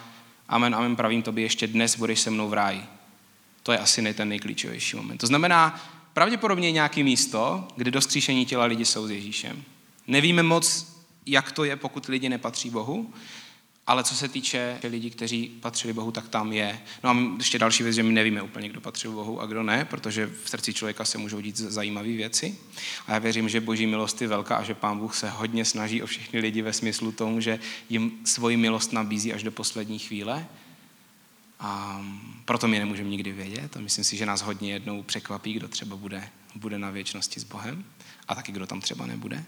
[0.47, 2.83] amen, amen, pravím tobě, ještě dnes budeš se mnou v ráji.
[3.67, 5.17] To je asi ne ten nejklíčovější moment.
[5.17, 5.81] To znamená,
[6.13, 9.63] pravděpodobně nějaké místo, kde do skříšení těla lidi jsou s Ježíšem.
[10.07, 13.13] Nevíme moc, jak to je, pokud lidi nepatří Bohu,
[13.87, 16.79] ale co se týče lidí, kteří patřili Bohu, tak tam je.
[17.03, 19.85] No a ještě další věc, že my nevíme úplně, kdo patřil Bohu a kdo ne,
[19.85, 22.57] protože v srdci člověka se můžou dít zajímavé věci.
[23.07, 26.03] A já věřím, že boží milost je velká a že pán Bůh se hodně snaží
[26.03, 30.47] o všechny lidi ve smyslu tomu, že jim svoji milost nabízí až do poslední chvíle.
[31.59, 32.01] A
[32.45, 35.95] proto my nemůžeme nikdy vědět a myslím si, že nás hodně jednou překvapí, kdo třeba
[35.95, 37.85] bude, bude na věčnosti s Bohem
[38.27, 39.43] a taky kdo tam třeba nebude.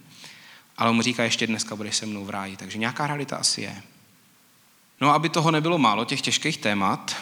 [0.77, 3.61] Ale on mu říká, ještě dneska budeš se mnou v ráji, takže nějaká realita asi
[3.61, 3.83] je.
[5.01, 7.15] No aby toho nebylo málo, těch těžkých témat,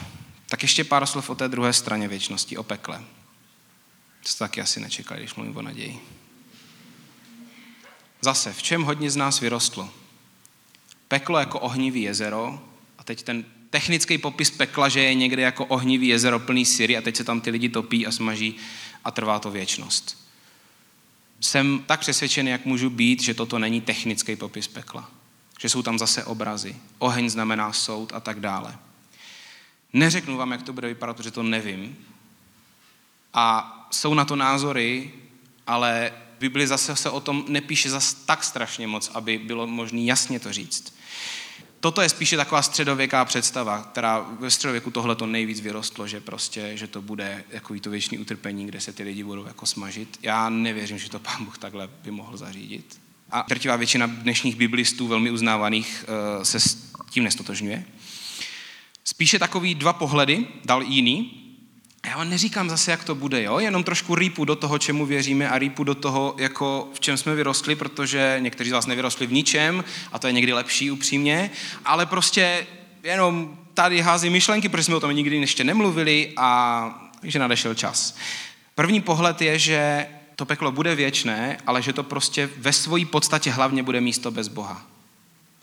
[0.49, 3.03] tak ještě pár slov o té druhé straně věčnosti, o pekle.
[4.23, 5.99] To jste taky asi nečekali, když mluvím o naději.
[8.21, 9.89] Zase, v čem hodně z nás vyrostlo?
[11.07, 12.63] Peklo jako ohnivý jezero,
[12.97, 17.01] a teď ten technický popis pekla, že je někde jako ohnivý jezero plný syry a
[17.01, 18.55] teď se tam ty lidi topí a smaží
[19.03, 20.27] a trvá to věčnost.
[21.39, 25.09] Jsem tak přesvědčený, jak můžu být, že toto není technický popis pekla
[25.59, 26.75] že jsou tam zase obrazy.
[26.99, 28.77] Oheň znamená soud a tak dále.
[29.93, 31.97] Neřeknu vám, jak to bude vypadat, protože to nevím.
[33.33, 35.13] A jsou na to názory,
[35.67, 40.39] ale Bibli zase se o tom nepíše zas tak strašně moc, aby bylo možné jasně
[40.39, 40.96] to říct.
[41.79, 46.71] Toto je spíše taková středověká představa, která ve středověku tohle to nejvíc vyrostlo, že prostě,
[46.77, 50.19] že to bude jako to věčný utrpení, kde se ty lidi budou jako smažit.
[50.21, 55.07] Já nevěřím, že to pán Bůh takhle by mohl zařídit a drtivá většina dnešních biblistů,
[55.07, 57.85] velmi uznávaných, eh, se s tím nestotožňuje.
[59.03, 61.46] Spíše takový dva pohledy, dal jiný.
[62.07, 63.59] Já vám neříkám zase, jak to bude, jo?
[63.59, 67.35] jenom trošku rýpu do toho, čemu věříme a rýpu do toho, jako v čem jsme
[67.35, 71.51] vyrostli, protože někteří z vás nevyrostli v ničem a to je někdy lepší upřímně,
[71.85, 72.67] ale prostě
[73.03, 78.17] jenom tady hází myšlenky, protože jsme o tom nikdy ještě nemluvili a že nadešel čas.
[78.75, 83.51] První pohled je, že to peklo bude věčné, ale že to prostě ve své podstatě
[83.51, 84.96] hlavně bude místo bez Boha.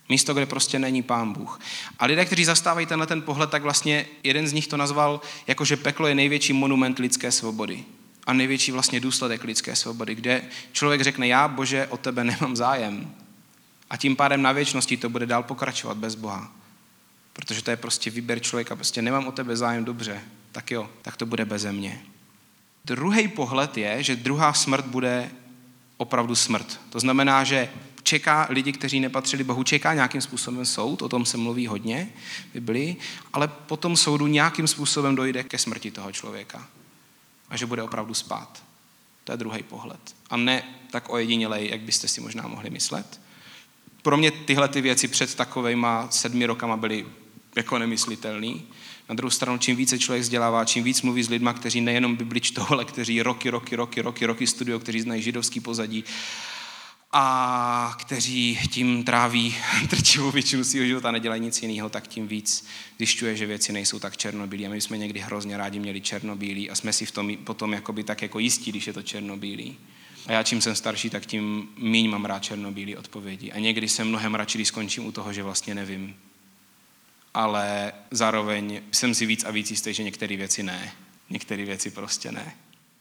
[0.09, 1.61] Místo, kde prostě není pán Bůh.
[1.99, 5.65] A lidé, kteří zastávají tenhle ten pohled, tak vlastně jeden z nich to nazval jako,
[5.65, 7.85] že peklo je největší monument lidské svobody.
[8.27, 13.15] A největší vlastně důsledek lidské svobody, kde člověk řekne, já Bože, o tebe nemám zájem.
[13.91, 16.53] A tím pádem na věčnosti to bude dál pokračovat bez Boha.
[17.33, 20.21] Protože to je prostě výběr člověka, prostě nemám o tebe zájem dobře,
[20.53, 22.03] tak jo, tak to bude beze mě.
[22.85, 25.31] Druhý pohled je, že druhá smrt bude
[25.97, 26.81] opravdu smrt.
[26.91, 27.69] To znamená, že
[28.05, 32.13] čeká lidi, kteří nepatřili Bohu, čeká nějakým způsobem soud, o tom se mluví hodně
[32.51, 32.97] v Biblii,
[33.33, 36.69] ale po tom soudu nějakým způsobem dojde ke smrti toho člověka.
[37.51, 38.63] A že bude opravdu spát.
[39.25, 40.01] To je druhý pohled.
[40.31, 43.21] A ne tak ojedinělej, jak byste si možná mohli myslet.
[44.03, 47.07] Pro mě tyhle ty věci před takovejma sedmi rokama byly
[47.57, 48.67] jako nemyslitelný.
[49.09, 52.41] Na druhou stranu, čím více člověk vzdělává, čím víc mluví s lidmi, kteří nejenom Bibli
[52.41, 56.05] čtou, ale kteří roky, roky, roky, roky, roky studují, kteří znají židovský pozadí
[57.17, 59.57] a kteří tím tráví
[59.91, 62.67] trčivou většinu svého života a nedělají nic jiného, tak tím víc
[62.99, 64.67] zjišťuje, že věci nejsou tak černobílé.
[64.67, 68.05] A my jsme někdy hrozně rádi měli černobílý a jsme si v tom potom jakoby
[68.05, 69.77] tak jako jistí, když je to černobílý.
[70.27, 73.53] A já čím jsem starší, tak tím míň mám rád černobílý odpovědi.
[73.53, 76.17] A někdy jsem mnohem radši, když skončím u toho, že vlastně nevím.
[77.35, 80.93] Ale zároveň jsem si víc a víc jistý, že některé věci ne.
[81.31, 82.55] Některé věci prostě ne.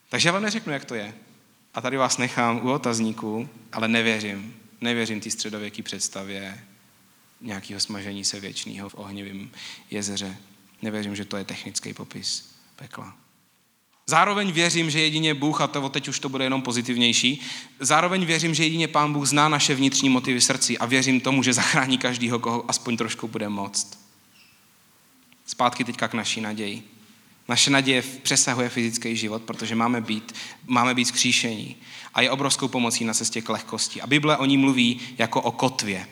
[0.10, 1.14] Takže já vám neřeknu, jak to je.
[1.74, 4.56] A tady vás nechám u otazníku, ale nevěřím.
[4.82, 6.64] Nevěřím té středověké představě
[7.42, 9.50] nějakého smažení se věčného v ohnivém
[9.92, 10.38] jezeře.
[10.82, 13.16] Nevěřím, že to je technický popis pekla.
[14.08, 17.42] Zároveň věřím, že jedině Bůh, a to teď už to bude jenom pozitivnější,
[17.80, 21.54] zároveň věřím, že jedině Pán Bůh zná naše vnitřní motivy srdcí a věřím tomu, že
[21.54, 24.00] zachrání každýho, koho aspoň trošku bude moct.
[25.46, 26.84] Zpátky teďka k naší naději.
[27.48, 30.36] Naše naděje přesahuje fyzický život, protože máme být,
[30.68, 31.76] máme být skříšení
[32.14, 34.02] a je obrovskou pomocí na cestě k lehkosti.
[34.02, 36.08] A Bible o ní mluví jako o kotvě.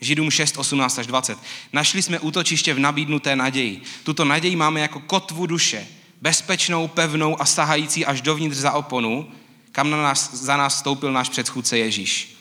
[0.00, 1.38] Židům 6, 18 až 20.
[1.72, 3.82] Našli jsme útočiště v nabídnuté naději.
[4.04, 5.86] Tuto naději máme jako kotvu duše,
[6.20, 9.30] bezpečnou, pevnou a sahající až dovnitř za oponu,
[9.72, 12.36] kam na nás, za nás stoupil náš předchůdce Ježíš.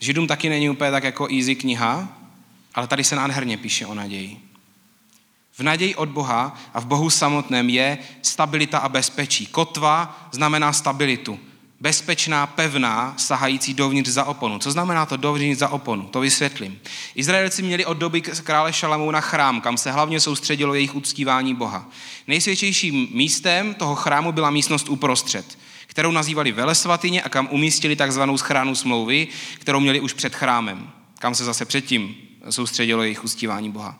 [0.00, 2.18] Židům taky není úplně tak jako easy kniha,
[2.74, 4.49] ale tady se nádherně píše o naději.
[5.60, 9.46] V naději od Boha a v Bohu samotném je stabilita a bezpečí.
[9.46, 11.38] Kotva znamená stabilitu.
[11.80, 14.58] Bezpečná, pevná, sahající dovnitř za oponu.
[14.58, 16.02] Co znamená to dovnitř za oponu?
[16.02, 16.80] To vysvětlím.
[17.14, 21.88] Izraelci měli od doby krále Šalamouna chrám, kam se hlavně soustředilo jejich uctívání Boha.
[22.26, 28.74] Nejsvětějším místem toho chrámu byla místnost uprostřed, kterou nazývali velesvatyně a kam umístili takzvanou schránu
[28.74, 32.14] smlouvy, kterou měli už před chrámem, kam se zase předtím
[32.50, 33.98] soustředilo jejich uctívání Boha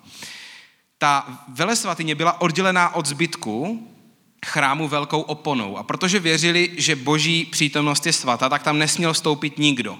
[1.00, 3.88] ta velesvatyně byla oddělená od zbytku
[4.46, 5.76] chrámu velkou oponou.
[5.76, 9.98] A protože věřili, že boží přítomnost je svatá, tak tam nesměl vstoupit nikdo.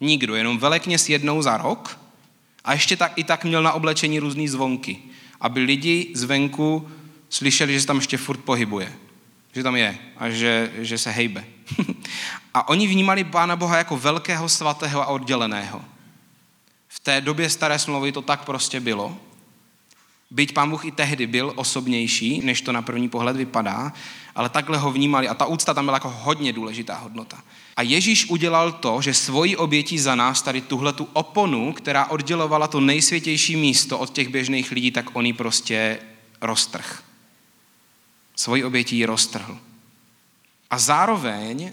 [0.00, 1.98] Nikdo, jenom velekněz jednou za rok
[2.64, 4.98] a ještě tak i tak měl na oblečení různé zvonky,
[5.40, 6.90] aby lidi zvenku
[7.30, 8.92] slyšeli, že se tam ještě furt pohybuje,
[9.54, 11.44] že tam je a že, že se hejbe.
[12.54, 15.84] a oni vnímali Pána Boha jako velkého, svatého a odděleného.
[16.88, 19.16] V té době staré smlouvy to tak prostě bylo.
[20.30, 23.92] Byť pán Bůh i tehdy byl osobnější, než to na první pohled vypadá,
[24.34, 27.42] ale takhle ho vnímali a ta úcta tam byla jako hodně důležitá hodnota.
[27.76, 32.68] A Ježíš udělal to, že svojí obětí za nás tady tuhle tu oponu, která oddělovala
[32.68, 35.98] to nejsvětější místo od těch běžných lidí, tak on ji prostě
[36.40, 37.02] roztrh.
[38.36, 39.58] Svojí obětí ji roztrhl.
[40.70, 41.72] A zároveň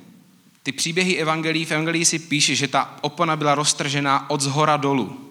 [0.63, 5.22] ty příběhy evangelií, v evangelii si píše, že ta opona byla roztržená od zhora dolů.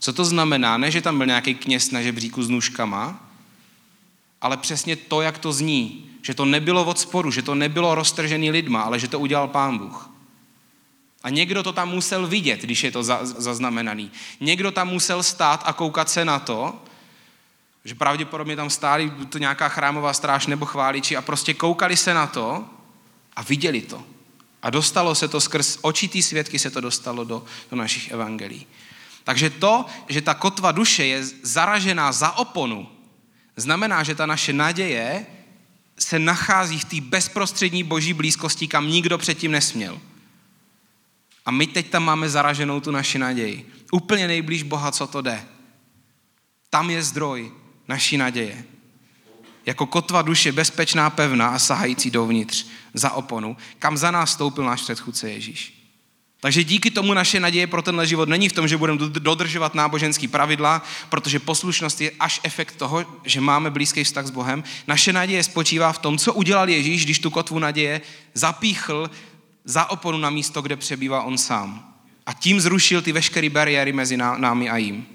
[0.00, 0.76] Co to znamená?
[0.76, 3.30] Ne, že tam byl nějaký kněz na žebříku s nůžkama,
[4.40, 6.06] ale přesně to, jak to zní.
[6.22, 9.78] Že to nebylo od sporu, že to nebylo roztržený lidma, ale že to udělal pán
[9.78, 10.10] Bůh.
[11.22, 14.10] A někdo to tam musel vidět, když je to zaznamenaný.
[14.40, 16.82] Někdo tam musel stát a koukat se na to,
[17.84, 22.26] že pravděpodobně tam stáli to nějaká chrámová stráž nebo chváliči a prostě koukali se na
[22.26, 22.64] to
[23.36, 24.04] a viděli to.
[24.62, 28.66] A dostalo se to skrz očitý svědky se to dostalo do, do našich evangelií.
[29.24, 32.88] Takže to, že ta kotva duše je zaražená za oponu,
[33.56, 35.26] znamená, že ta naše naděje
[35.98, 40.00] se nachází v té bezprostřední boží blízkosti, kam nikdo předtím nesměl.
[41.46, 43.72] A my teď tam máme zaraženou tu naši naději.
[43.92, 45.44] Úplně nejblíž Boha, co to jde.
[46.70, 47.52] Tam je zdroj
[47.88, 48.64] naší naděje.
[49.66, 54.82] Jako kotva duše bezpečná, pevná a sahající dovnitř za oponu, kam za nás stoupil náš
[54.82, 55.79] předchůdce Ježíš.
[56.40, 60.28] Takže díky tomu naše naděje pro tenhle život není v tom, že budeme dodržovat náboženský
[60.28, 64.64] pravidla, protože poslušnost je až efekt toho, že máme blízký vztah s Bohem.
[64.86, 68.00] Naše naděje spočívá v tom, co udělal Ježíš, když tu kotvu naděje
[68.34, 69.10] zapíchl
[69.64, 71.94] za oponu na místo, kde přebývá on sám.
[72.26, 75.06] A tím zrušil ty veškeré bariéry mezi námi a jím.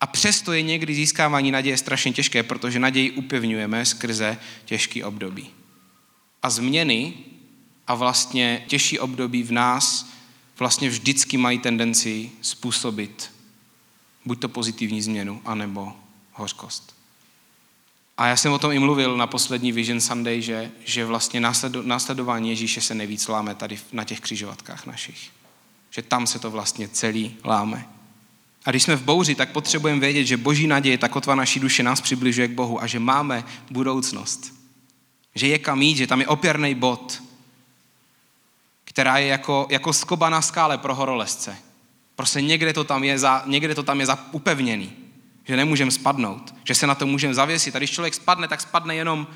[0.00, 5.50] A přesto je někdy získávání naděje strašně těžké, protože naději upevňujeme skrze těžký období.
[6.42, 7.14] A změny
[7.86, 10.16] a vlastně těžší období v nás
[10.58, 13.30] vlastně vždycky mají tendenci způsobit
[14.24, 15.92] buď to pozitivní změnu, anebo
[16.32, 16.96] hořkost.
[18.18, 21.40] A já jsem o tom i mluvil na poslední Vision Sunday, že, že vlastně
[21.82, 25.30] následování Ježíše se nejvíc láme tady na těch křižovatkách našich.
[25.90, 27.88] Že tam se to vlastně celý láme.
[28.64, 31.82] A když jsme v bouři, tak potřebujeme vědět, že boží naděje, ta kotva naší duše
[31.82, 34.54] nás přibližuje k Bohu a že máme budoucnost.
[35.34, 37.22] Že je kam jít, že tam je opěrný bod,
[38.96, 41.56] která je jako, jako skoba na skále pro horolezce.
[42.14, 44.92] Prostě někde to tam je, za, někde to tam je za upevněný.
[45.44, 47.76] že nemůžeme spadnout, že se na to můžeme zavěsit.
[47.76, 49.26] A když člověk spadne, tak spadne jenom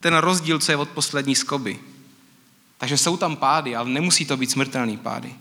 [0.00, 1.78] ten rozdíl, co je od poslední skoby.
[2.78, 5.34] Takže jsou tam pády, ale nemusí to být smrtelný pády.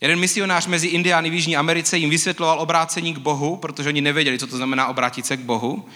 [0.00, 4.38] Jeden misionář mezi Indiány v Jižní Americe jim vysvětloval obrácení k Bohu, protože oni nevěděli,
[4.38, 5.88] co to znamená obrátit se k Bohu,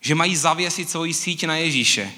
[0.00, 2.12] že mají zavěsit svoji síť na Ježíše.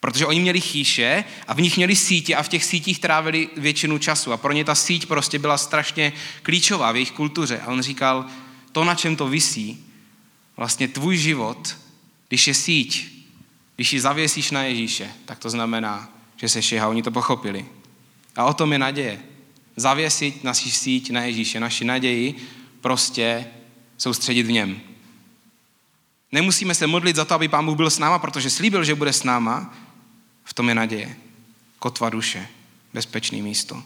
[0.00, 3.98] Protože oni měli chýše a v nich měli sítě a v těch sítích trávili většinu
[3.98, 4.32] času.
[4.32, 7.60] A pro ně ta síť prostě byla strašně klíčová v jejich kultuře.
[7.60, 8.24] A on říkal,
[8.72, 9.84] to, na čem to visí,
[10.56, 11.76] vlastně tvůj život,
[12.28, 13.18] když je síť,
[13.76, 16.88] když ji zavěsíš na Ježíše, tak to znamená, že se šeha.
[16.88, 17.66] Oni to pochopili.
[18.36, 19.22] A o tom je naděje.
[19.76, 22.34] Zavěsit naši síť na Ježíše, naši naději
[22.80, 23.46] prostě
[23.98, 24.80] soustředit v něm.
[26.32, 29.12] Nemusíme se modlit za to, aby Pán Bůh byl s náma, protože slíbil, že bude
[29.12, 29.74] s náma.
[30.48, 31.16] V tom je naděje.
[31.78, 32.48] Kotva duše.
[32.94, 33.82] Bezpečné místo.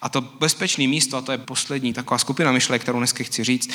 [0.00, 3.70] A to bezpečné místo, a to je poslední taková skupina myšlek, kterou dneska chci říct,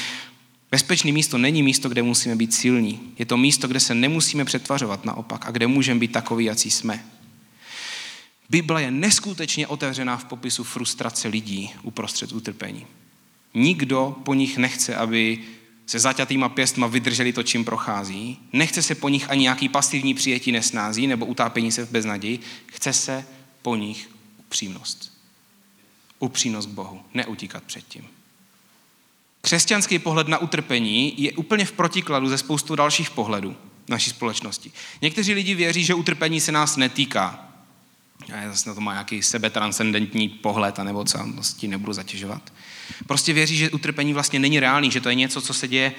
[0.72, 3.14] bezpečné místo není místo, kde musíme být silní.
[3.20, 7.06] Je to místo, kde se nemusíme přetvařovat naopak a kde můžeme být takový, jací jsme.
[8.50, 12.88] Bible je neskutečně otevřená v popisu frustrace lidí uprostřed utrpení.
[13.54, 15.40] Nikdo po nich nechce, aby
[15.88, 18.40] se zaťatýma pěstma vydrželi to, čím prochází.
[18.54, 22.40] Nechce se po nich ani nějaký pasivní přijetí nesnází nebo utápění se v beznaději.
[22.66, 23.26] Chce se
[23.62, 25.14] po nich upřímnost.
[26.20, 28.08] Upřímnost k Bohu, neutíkat před tím.
[29.42, 33.56] Křesťanský pohled na utrpení je úplně v protikladu ze spoustu dalších pohledů
[33.88, 34.72] naší společnosti.
[35.02, 37.47] Někteří lidi věří, že utrpení se nás netýká.
[38.28, 42.54] Já zase na to má nějaký sebetranscendentní pohled, anebo co, s tím nebudu zatěžovat.
[43.08, 45.94] Prostě věří, že utrpení vlastně není reálný, že to je něco, co se děje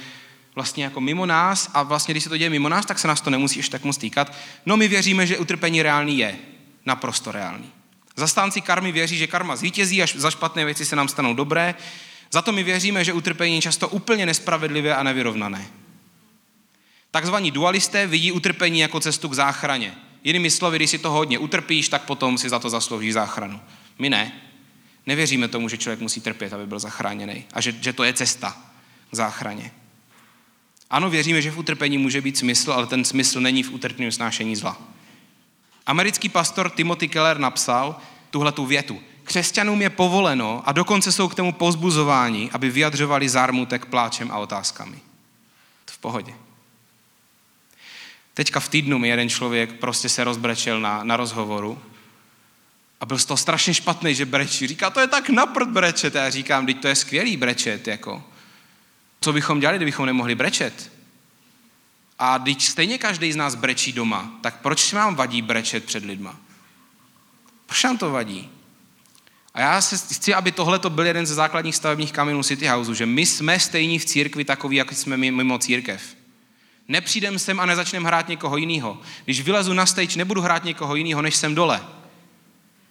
[0.54, 3.20] vlastně jako mimo nás a vlastně, když se to děje mimo nás, tak se nás
[3.20, 4.32] to nemusí ještě tak moc týkat.
[4.66, 6.38] No my věříme, že utrpení reálný je.
[6.86, 7.72] Naprosto reálný.
[8.16, 11.74] Zastánci karmy věří, že karma zvítězí, až za špatné věci se nám stanou dobré.
[12.30, 15.66] Za to my věříme, že utrpení je často úplně nespravedlivé a nevyrovnané.
[17.10, 19.94] Takzvaní dualisté vidí utrpení jako cestu k záchraně.
[20.24, 23.60] Jinými slovy, když si to hodně utrpíš, tak potom si za to zaslouží záchranu.
[23.98, 24.32] My ne.
[25.06, 28.56] Nevěříme tomu, že člověk musí trpět, aby byl zachráněný a že, že to je cesta
[29.10, 29.70] k záchraně.
[30.90, 34.56] Ano, věříme, že v utrpení může být smysl, ale ten smysl není v utrpení snášení
[34.56, 34.78] zla.
[35.86, 37.96] Americký pastor Timothy Keller napsal
[38.30, 39.00] tuhle tu větu.
[39.24, 44.98] Křesťanům je povoleno a dokonce jsou k tomu pozbuzování, aby vyjadřovali zármutek pláčem a otázkami.
[45.84, 46.34] To v pohodě.
[48.38, 51.82] Teďka v týdnu mi jeden člověk prostě se rozbrečel na, na rozhovoru
[53.00, 54.66] a byl z toho strašně špatný, že brečí.
[54.66, 56.16] Říká, to je tak naprd brečet.
[56.16, 58.22] A já říkám, teď to je skvělý brečet, jako.
[59.20, 60.92] Co bychom dělali, kdybychom nemohli brečet?
[62.18, 66.04] A když stejně každý z nás brečí doma, tak proč se nám vadí brečet před
[66.04, 66.36] lidma?
[67.66, 68.50] Proč nám to vadí?
[69.54, 72.94] A já se chci, aby tohle to byl jeden ze základních stavebních kamenů City Houseu,
[72.94, 76.17] že my jsme stejní v církvi takový, jako jsme mimo církev.
[76.88, 78.98] Nepřijdem sem a nezačnem hrát někoho jiného.
[79.24, 81.80] Když vylezu na stage, nebudu hrát někoho jiného, než jsem dole.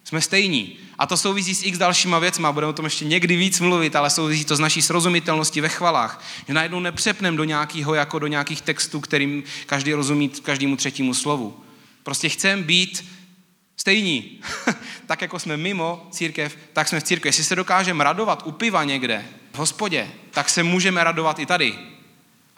[0.04, 0.76] Jsme stejní.
[0.98, 4.10] A to souvisí s x dalšíma věcma, budeme o tom ještě někdy víc mluvit, ale
[4.10, 6.24] souvisí to s naší srozumitelností ve chvalách.
[6.46, 11.64] Že najednou nepřepnem do nějakého, jako do nějakých textů, kterým každý rozumí každému třetímu slovu.
[12.02, 13.04] Prostě chceme být
[13.76, 14.40] stejní.
[15.06, 17.28] tak jako jsme mimo církev, tak jsme v církvi.
[17.28, 21.78] Jestli se dokážeme radovat u piva někde, v hospodě, tak se můžeme radovat i tady.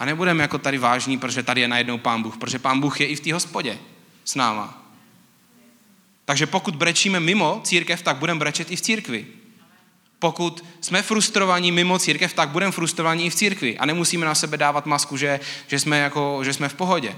[0.00, 3.06] A nebudeme jako tady vážní, protože tady je najednou pán Bůh, protože pán Bůh je
[3.06, 3.78] i v té hospodě
[4.24, 4.82] s náma.
[6.24, 9.26] Takže pokud brečíme mimo církev, tak budeme brečet i v církvi.
[10.18, 13.78] Pokud jsme frustrovaní mimo církev, tak budeme frustrovaní i v církvi.
[13.78, 17.16] A nemusíme na sebe dávat masku, že, že, jsme, jako, že jsme v pohodě.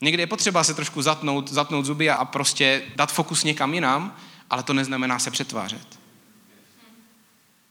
[0.00, 4.16] Někdy je potřeba se trošku zatnout, zatnout zuby a prostě dát fokus někam jinam,
[4.50, 6.05] ale to neznamená se přetvářet.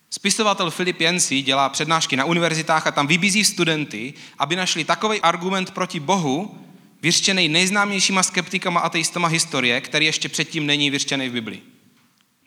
[0.10, 5.72] Spisovatel Filip Jensi dělá přednášky na univerzitách a tam vybízí studenty, aby našli takový argument
[5.72, 6.66] proti Bohu,
[7.02, 11.64] vyřčený nejznámějšíma skeptikama a ateistama historie, který ještě předtím není vyřčený v Biblii.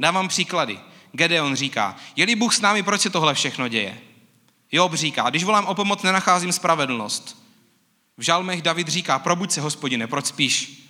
[0.01, 0.78] Dávám příklady.
[1.12, 3.99] Gedeon říká, je-li Bůh s námi, proč se tohle všechno děje?
[4.72, 7.43] Job říká, když volám o pomoc, nenacházím spravedlnost.
[8.16, 10.85] V žalmech David říká, probuď se, hospodine, proč spíš?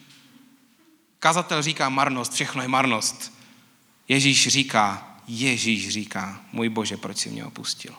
[1.19, 3.33] Kazatel říká marnost, všechno je marnost.
[4.09, 7.95] Ježíš říká, Ježíš říká, můj bože, proč si mě opustil?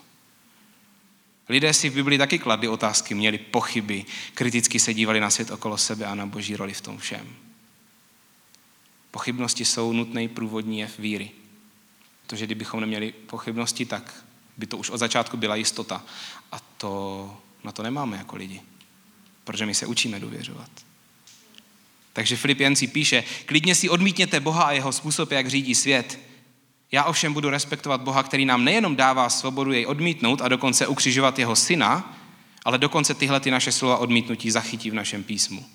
[1.48, 4.04] Lidé si v Biblii taky kladli otázky, měli pochyby,
[4.34, 7.36] kriticky se dívali na svět okolo sebe a na boží roli v tom všem.
[9.10, 11.30] Pochybnosti jsou nutný průvodní jev víry.
[12.26, 14.24] Protože kdybychom neměli pochybnosti, tak
[14.56, 16.04] by to už od začátku byla jistota.
[16.52, 18.62] A to, na to nemáme jako lidi.
[19.44, 20.70] Protože my se učíme důvěřovat.
[22.12, 26.29] Takže Filipianci píše, klidně si odmítněte Boha a jeho způsob, jak řídí svět.
[26.92, 31.38] Já ovšem budu respektovat Boha, který nám nejenom dává svobodu jej odmítnout a dokonce ukřižovat
[31.38, 32.16] jeho syna,
[32.64, 35.66] ale dokonce tyhle ty naše slova odmítnutí zachytí v našem písmu.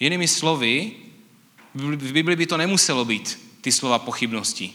[0.00, 0.92] Jinými slovy,
[1.74, 4.72] v Bibli by to nemuselo být ty slova pochybnosti.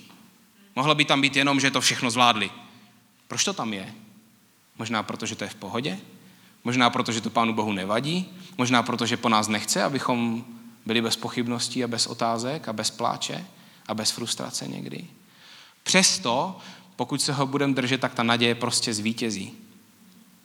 [0.76, 2.52] Mohlo by tam být jenom, že to všechno zvládli.
[3.28, 3.94] Proč to tam je?
[4.78, 6.00] Možná proto, že to je v pohodě?
[6.64, 8.30] Možná proto, že to Pánu Bohu nevadí?
[8.58, 10.46] Možná proto, že po nás nechce, abychom
[10.86, 13.46] byli bez pochybností a bez otázek a bez pláče
[13.88, 15.08] a bez frustrace někdy?
[15.84, 16.58] Přesto,
[16.96, 19.54] pokud se ho budeme držet, tak ta naděje prostě zvítězí.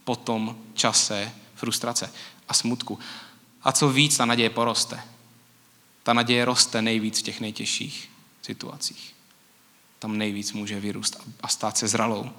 [0.04, 2.12] Po tom čase frustrace
[2.48, 2.98] a smutku.
[3.62, 5.00] A co víc, ta naděje poroste.
[6.02, 8.10] Ta naděje roste nejvíc v těch nejtěžších
[8.42, 9.14] situacích.
[9.98, 12.30] Tam nejvíc může vyrůst a stát se zralou.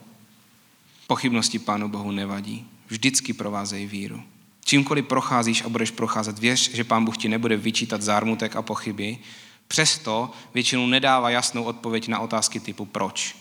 [1.08, 2.68] Pochybnosti Pánu Bohu nevadí.
[2.88, 4.24] Vždycky provázejí víru.
[4.66, 9.18] Čímkoliv procházíš a budeš procházet, věř, že Pán Bůh ti nebude vyčítat zármutek a pochyby,
[9.70, 13.36] přesto většinou nedává jasnou odpověď na otázky typu proč.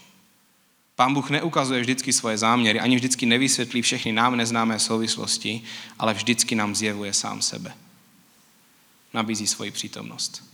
[0.95, 5.63] Pán Bůh neukazuje vždycky svoje záměry, ani vždycky nevysvětlí všechny nám neznámé souvislosti,
[5.99, 7.75] ale vždycky nám zjevuje sám sebe.
[9.15, 10.45] Nabízí svoji přítomnost.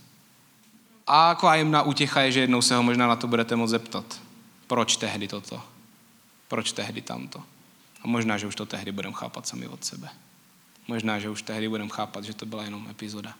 [1.07, 4.21] A jako jemná útěcha je, že jednou se ho možná na to budete moct zeptat.
[4.67, 5.61] Proč tehdy toto?
[6.47, 7.43] Proč tehdy tamto?
[8.01, 10.09] A možná, že už to tehdy budeme chápat sami od sebe.
[10.87, 13.33] Možná, že už tehdy budeme chápat, že to byla jenom epizoda.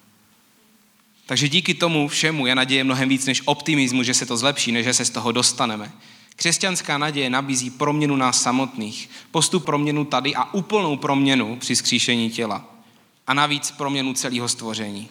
[1.26, 4.86] Takže díky tomu všemu je naděje mnohem víc než optimismu, že se to zlepší, než
[4.86, 5.91] že se z toho dostaneme.
[6.36, 12.65] Křesťanská naděje nabízí proměnu nás samotných, postup proměnu tady a úplnou proměnu při skříšení těla.
[13.28, 15.09] A navíc proměnu celého stvoření.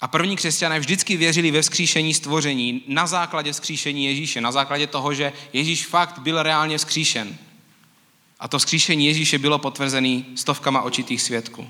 [0.00, 5.14] A první křesťané vždycky věřili ve vzkříšení stvoření na základě vzkříšení Ježíše, na základě toho,
[5.14, 7.36] že Ježíš fakt byl reálně vzkříšen.
[8.40, 11.68] A to vzkříšení Ježíše bylo potvrzené stovkama očitých svědků.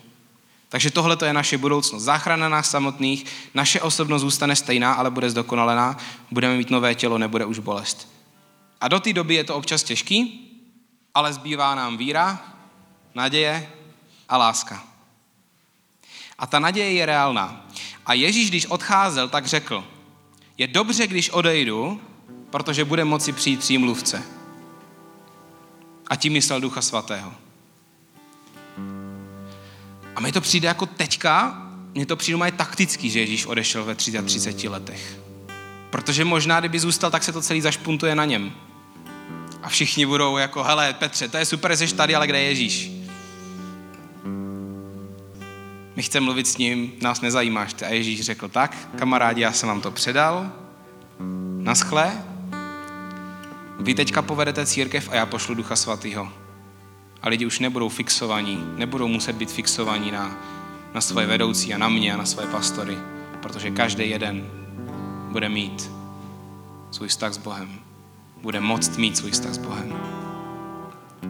[0.69, 2.03] Takže tohle je naše budoucnost.
[2.03, 5.97] Záchrana nás samotných, naše osobnost zůstane stejná, ale bude zdokonalená,
[6.31, 8.13] budeme mít nové tělo, nebude už bolest.
[8.81, 10.45] A do té doby je to občas těžký,
[11.15, 12.43] ale zbývá nám víra,
[13.15, 13.73] naděje
[14.29, 14.85] a láska.
[16.39, 17.67] A ta naděje je reálná.
[18.07, 19.85] A Ježíš, když odcházel, tak řekl,
[20.59, 22.01] je dobře, když odejdu,
[22.51, 24.23] protože bude moci přijít přímluvce.
[26.07, 27.48] A tím myslel Ducha Svatého.
[30.19, 31.63] A mi to přijde jako teďka,
[31.95, 35.19] mně to přijde mají taktický, že Ježíš odešel ve 33 letech.
[35.91, 38.53] Protože možná, kdyby zůstal, tak se to celý zašpuntuje na něm.
[39.63, 42.91] A všichni budou jako, hele Petře, to je super, jsi tady, ale kde je Ježíš?
[45.97, 47.85] My chceme mluvit s ním, nás nezajímáš ty.
[47.85, 50.53] A Ježíš řekl, tak, kamarádi, já jsem vám to předal,
[51.59, 52.23] naschle,
[53.81, 56.48] vy teďka povedete církev a já pošlu Ducha Svatého.
[57.23, 60.37] A lidi už nebudou fixovaní, nebudou muset být fixovaní na,
[60.95, 62.99] na svoje vedoucí a na mě a na svoje pastory,
[63.43, 64.51] protože každý jeden
[65.29, 65.91] bude mít
[66.91, 67.69] svůj vztah s Bohem.
[68.43, 69.93] Bude moct mít svůj vztah s Bohem.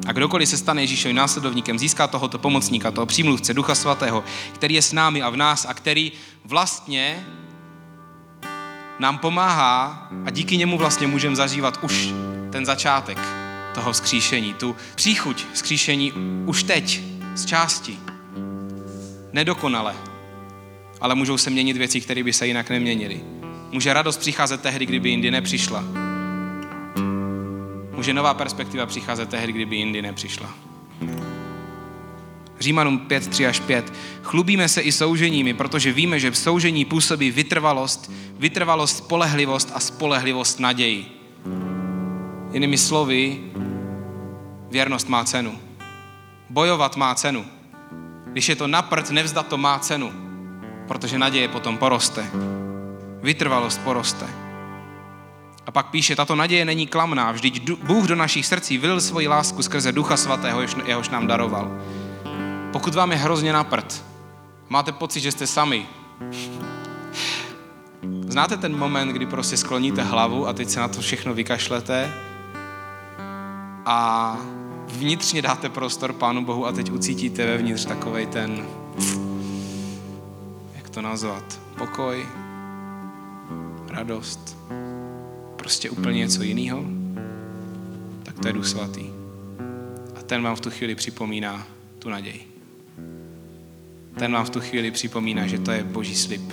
[0.07, 4.25] A kdokoliv se stane Ježíšovým následovníkem, získá tohoto pomocníka, toho přímluvce, Ducha Svatého,
[4.55, 6.13] který je s námi a v nás a který
[6.45, 7.27] vlastně
[8.99, 12.13] nám pomáhá a díky němu vlastně můžeme zažívat už
[12.53, 16.13] ten začátek toho vzkříšení, tu příchuť vzkříšení
[16.47, 17.01] už teď,
[17.35, 17.99] z části.
[19.33, 19.95] Nedokonale,
[21.01, 23.21] ale můžou se měnit věci, které by se jinak neměnily.
[23.71, 25.85] Může radost přicházet tehdy, kdyby jindy nepřišla.
[27.97, 30.55] Může nová perspektiva přicházet tehdy, kdyby jindy nepřišla.
[32.61, 33.93] Římanům 5, 3 až 5.
[34.23, 40.61] Chlubíme se i souženími, protože víme, že v soužení působí vytrvalost, vytrvalost, spolehlivost a spolehlivost
[40.61, 41.18] naději.
[42.53, 43.41] Jinými slovy,
[44.71, 45.59] věrnost má cenu.
[46.51, 47.45] Bojovat má cenu.
[48.27, 50.13] Když je to na prd, nevzdat to má cenu,
[50.89, 52.31] protože naděje potom poroste.
[53.23, 54.27] Vytrvalost poroste.
[55.67, 59.63] A pak píše, tato naděje není klamná, vždyť Bůh do našich srdcí vylil svoji lásku
[59.63, 61.81] skrze Ducha Svatého, jehož nám daroval.
[62.73, 64.05] Pokud vám je hrozně na prd,
[64.69, 65.87] máte pocit, že jste sami,
[68.29, 72.13] Znáte ten moment, kdy prostě skloníte hlavu a teď se na to všechno vykašlete
[73.91, 74.37] a
[74.89, 78.67] vnitřně dáte prostor Pánu Bohu a teď ucítíte vevnitř takovej ten,
[80.77, 82.27] jak to nazvat, pokoj,
[83.89, 84.57] radost,
[85.57, 86.85] prostě úplně něco jiného,
[88.23, 89.05] tak to je Duch Svatý.
[90.19, 91.67] A ten vám v tu chvíli připomíná
[91.99, 92.49] tu naději.
[94.19, 96.53] Ten vám v tu chvíli připomíná, že to je boží slib.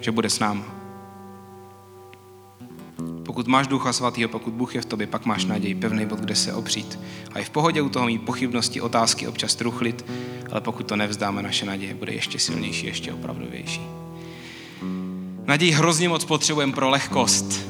[0.00, 0.81] Že bude s náma.
[3.32, 6.34] Pokud máš Ducha Svatého, pokud Bůh je v tobě, pak máš naději, pevný bod, kde
[6.34, 6.98] se opřít.
[7.32, 10.04] A je v pohodě u toho mít pochybnosti, otázky, občas truchlit,
[10.50, 13.80] ale pokud to nevzdáme, naše naděje bude ještě silnější, ještě opravdovější.
[15.44, 17.66] Naději hrozně moc potřebujeme pro lehkost.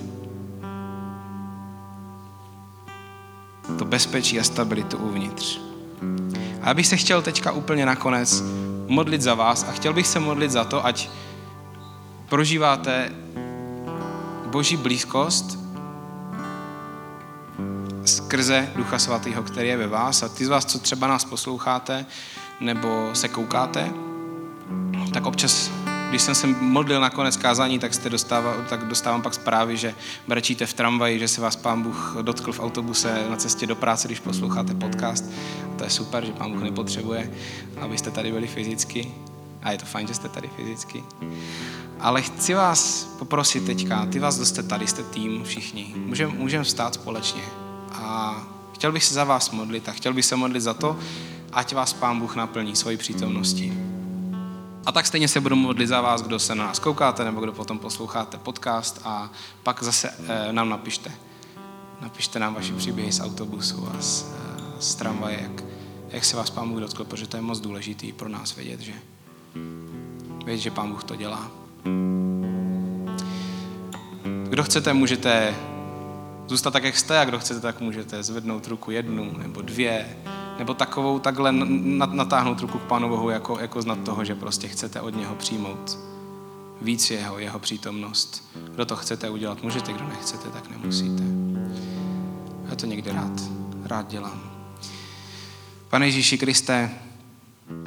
[3.78, 5.60] To bezpečí a stabilitu uvnitř.
[6.62, 8.42] A já bych se chtěl teďka úplně nakonec
[8.86, 11.08] modlit za vás a chtěl bych se modlit za to, ať
[12.28, 13.12] prožíváte
[14.52, 15.58] boží blízkost
[18.04, 20.22] skrze Ducha Svatého, který je ve vás.
[20.22, 22.06] A ty z vás, co třeba nás posloucháte
[22.60, 23.92] nebo se koukáte,
[25.12, 25.70] tak občas,
[26.10, 29.94] když jsem se modlil na konec kázání, tak, jste dostával, tak dostávám pak zprávy, že
[30.28, 34.08] brečíte v tramvaji, že se vás pán Bůh dotkl v autobuse na cestě do práce,
[34.08, 35.24] když posloucháte podcast.
[35.74, 37.30] A to je super, že pán Bůh nepotřebuje,
[37.80, 39.14] abyste tady byli fyzicky.
[39.62, 41.04] A je to fajn, že jste tady fyzicky.
[42.02, 45.94] Ale chci vás poprosit teďka, ty vás, jste tady, jste tým všichni.
[45.96, 47.42] Můžeme můžem vstát společně.
[47.92, 48.36] A
[48.72, 50.98] chtěl bych se za vás modlit a chtěl bych se modlit za to,
[51.52, 53.72] ať vás Pán Bůh naplní svojí přítomností.
[54.86, 57.52] A tak stejně se budu modlit za vás, kdo se na nás koukáte, nebo kdo
[57.52, 59.30] potom posloucháte podcast a
[59.62, 61.12] pak zase e, nám napište.
[62.00, 65.64] Napište nám vaše příběhy z autobusu a z, e, z tramvaje, jak,
[66.08, 68.92] jak se vás Pán Bůh dotkl, protože to je moc důležitý pro nás vědět, že,
[70.44, 71.61] vědět, že Pán Bůh to dělá.
[74.48, 75.54] Kdo chcete, můžete
[76.46, 80.16] zůstat tak, jak jste, a kdo chcete, tak můžete zvednout ruku jednu nebo dvě,
[80.58, 81.52] nebo takovou takhle
[82.12, 85.98] natáhnout ruku k Pánu Bohu jako, jako znat toho, že prostě chcete od něho přijmout
[86.82, 88.52] víc jeho, jeho přítomnost.
[88.74, 91.22] Kdo to chcete udělat, můžete, kdo nechcete, tak nemusíte.
[92.70, 93.42] Já to někdy rád,
[93.84, 94.42] rád dělám.
[95.88, 96.90] Pane Ježíši Kriste,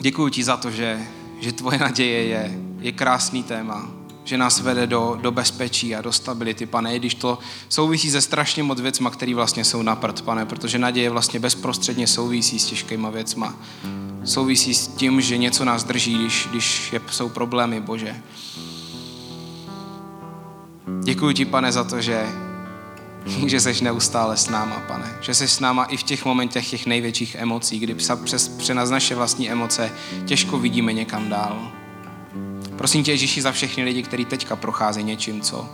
[0.02, 1.08] děkuji ti za to, že,
[1.42, 3.88] že tvoje naděje je, je krásný téma,
[4.24, 8.22] že nás vede do, do bezpečí a do stability, pane, i když to souvisí se
[8.22, 12.66] strašně moc věcma, které vlastně jsou na prd, pane, protože naděje vlastně bezprostředně souvisí s
[12.66, 13.56] těžkýma věcma.
[14.24, 18.16] Souvisí s tím, že něco nás drží, když, když je, jsou problémy, Bože.
[21.04, 22.26] Děkuji ti, pane, za to, že,
[23.48, 25.18] že jsi neustále s náma, pane.
[25.22, 29.16] Že jsi s náma i v těch momentech těch největších emocí, kdy přes, přes naše
[29.16, 29.92] vlastní emoce
[30.26, 31.72] těžko vidíme někam dál.
[32.78, 35.70] Prosím tě, Ježíši, za všechny lidi, kteří teďka procházejí něčím, co,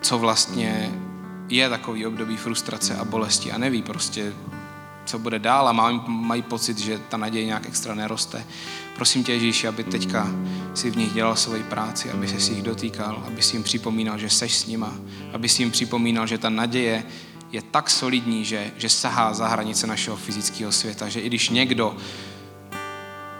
[0.00, 0.92] co vlastně
[1.48, 4.32] je takový období frustrace a bolesti a neví prostě,
[5.04, 8.44] co bude dál a mají, mají pocit, že ta naděje nějak extra neroste.
[8.96, 10.28] Prosím tě, Ježíši, aby teďka
[10.74, 14.18] si v nich dělal svoji práci, aby se si jich dotýkal, aby si jim připomínal,
[14.18, 14.94] že seš s nima,
[15.32, 17.04] aby si jim připomínal, že ta naděje
[17.52, 21.96] je tak solidní, že, že sahá za hranice našeho fyzického světa, že i když někdo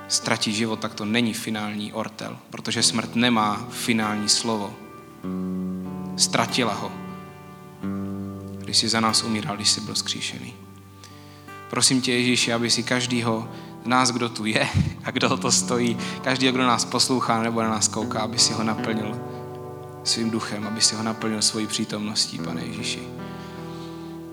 [0.08, 4.74] ztratí život, tak to není finální ortel, protože smrt nemá finální slovo.
[6.16, 6.92] Ztratila ho,
[8.58, 10.54] když jsi za nás umíral, když jsi byl skříšený.
[11.70, 13.48] Prosím tě, Ježíši, aby si každýho
[13.84, 14.68] nás, kdo tu je
[15.04, 18.64] a kdo to stojí, každý, kdo nás poslouchá nebo na nás kouká, aby si ho
[18.64, 19.20] naplnil
[20.04, 23.02] svým duchem, aby si ho naplnil svojí přítomností, pane Ježíši.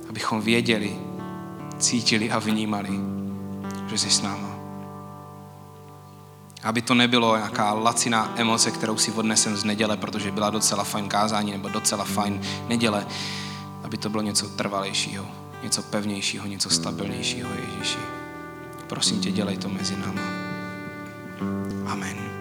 [0.10, 0.96] Abychom věděli,
[1.80, 3.00] cítili a vnímali,
[3.90, 4.51] že jsi s náma.
[6.64, 11.08] Aby to nebylo nějaká laciná emoce, kterou si odnesem z neděle, protože byla docela fajn
[11.08, 13.08] kázání nebo docela fajn neděle.
[13.84, 15.28] Aby to bylo něco trvalejšího,
[15.64, 18.00] něco pevnějšího, něco stabilnějšího, Ježíši.
[18.88, 20.22] Prosím tě, dělej to mezi náma.
[21.86, 22.41] Amen.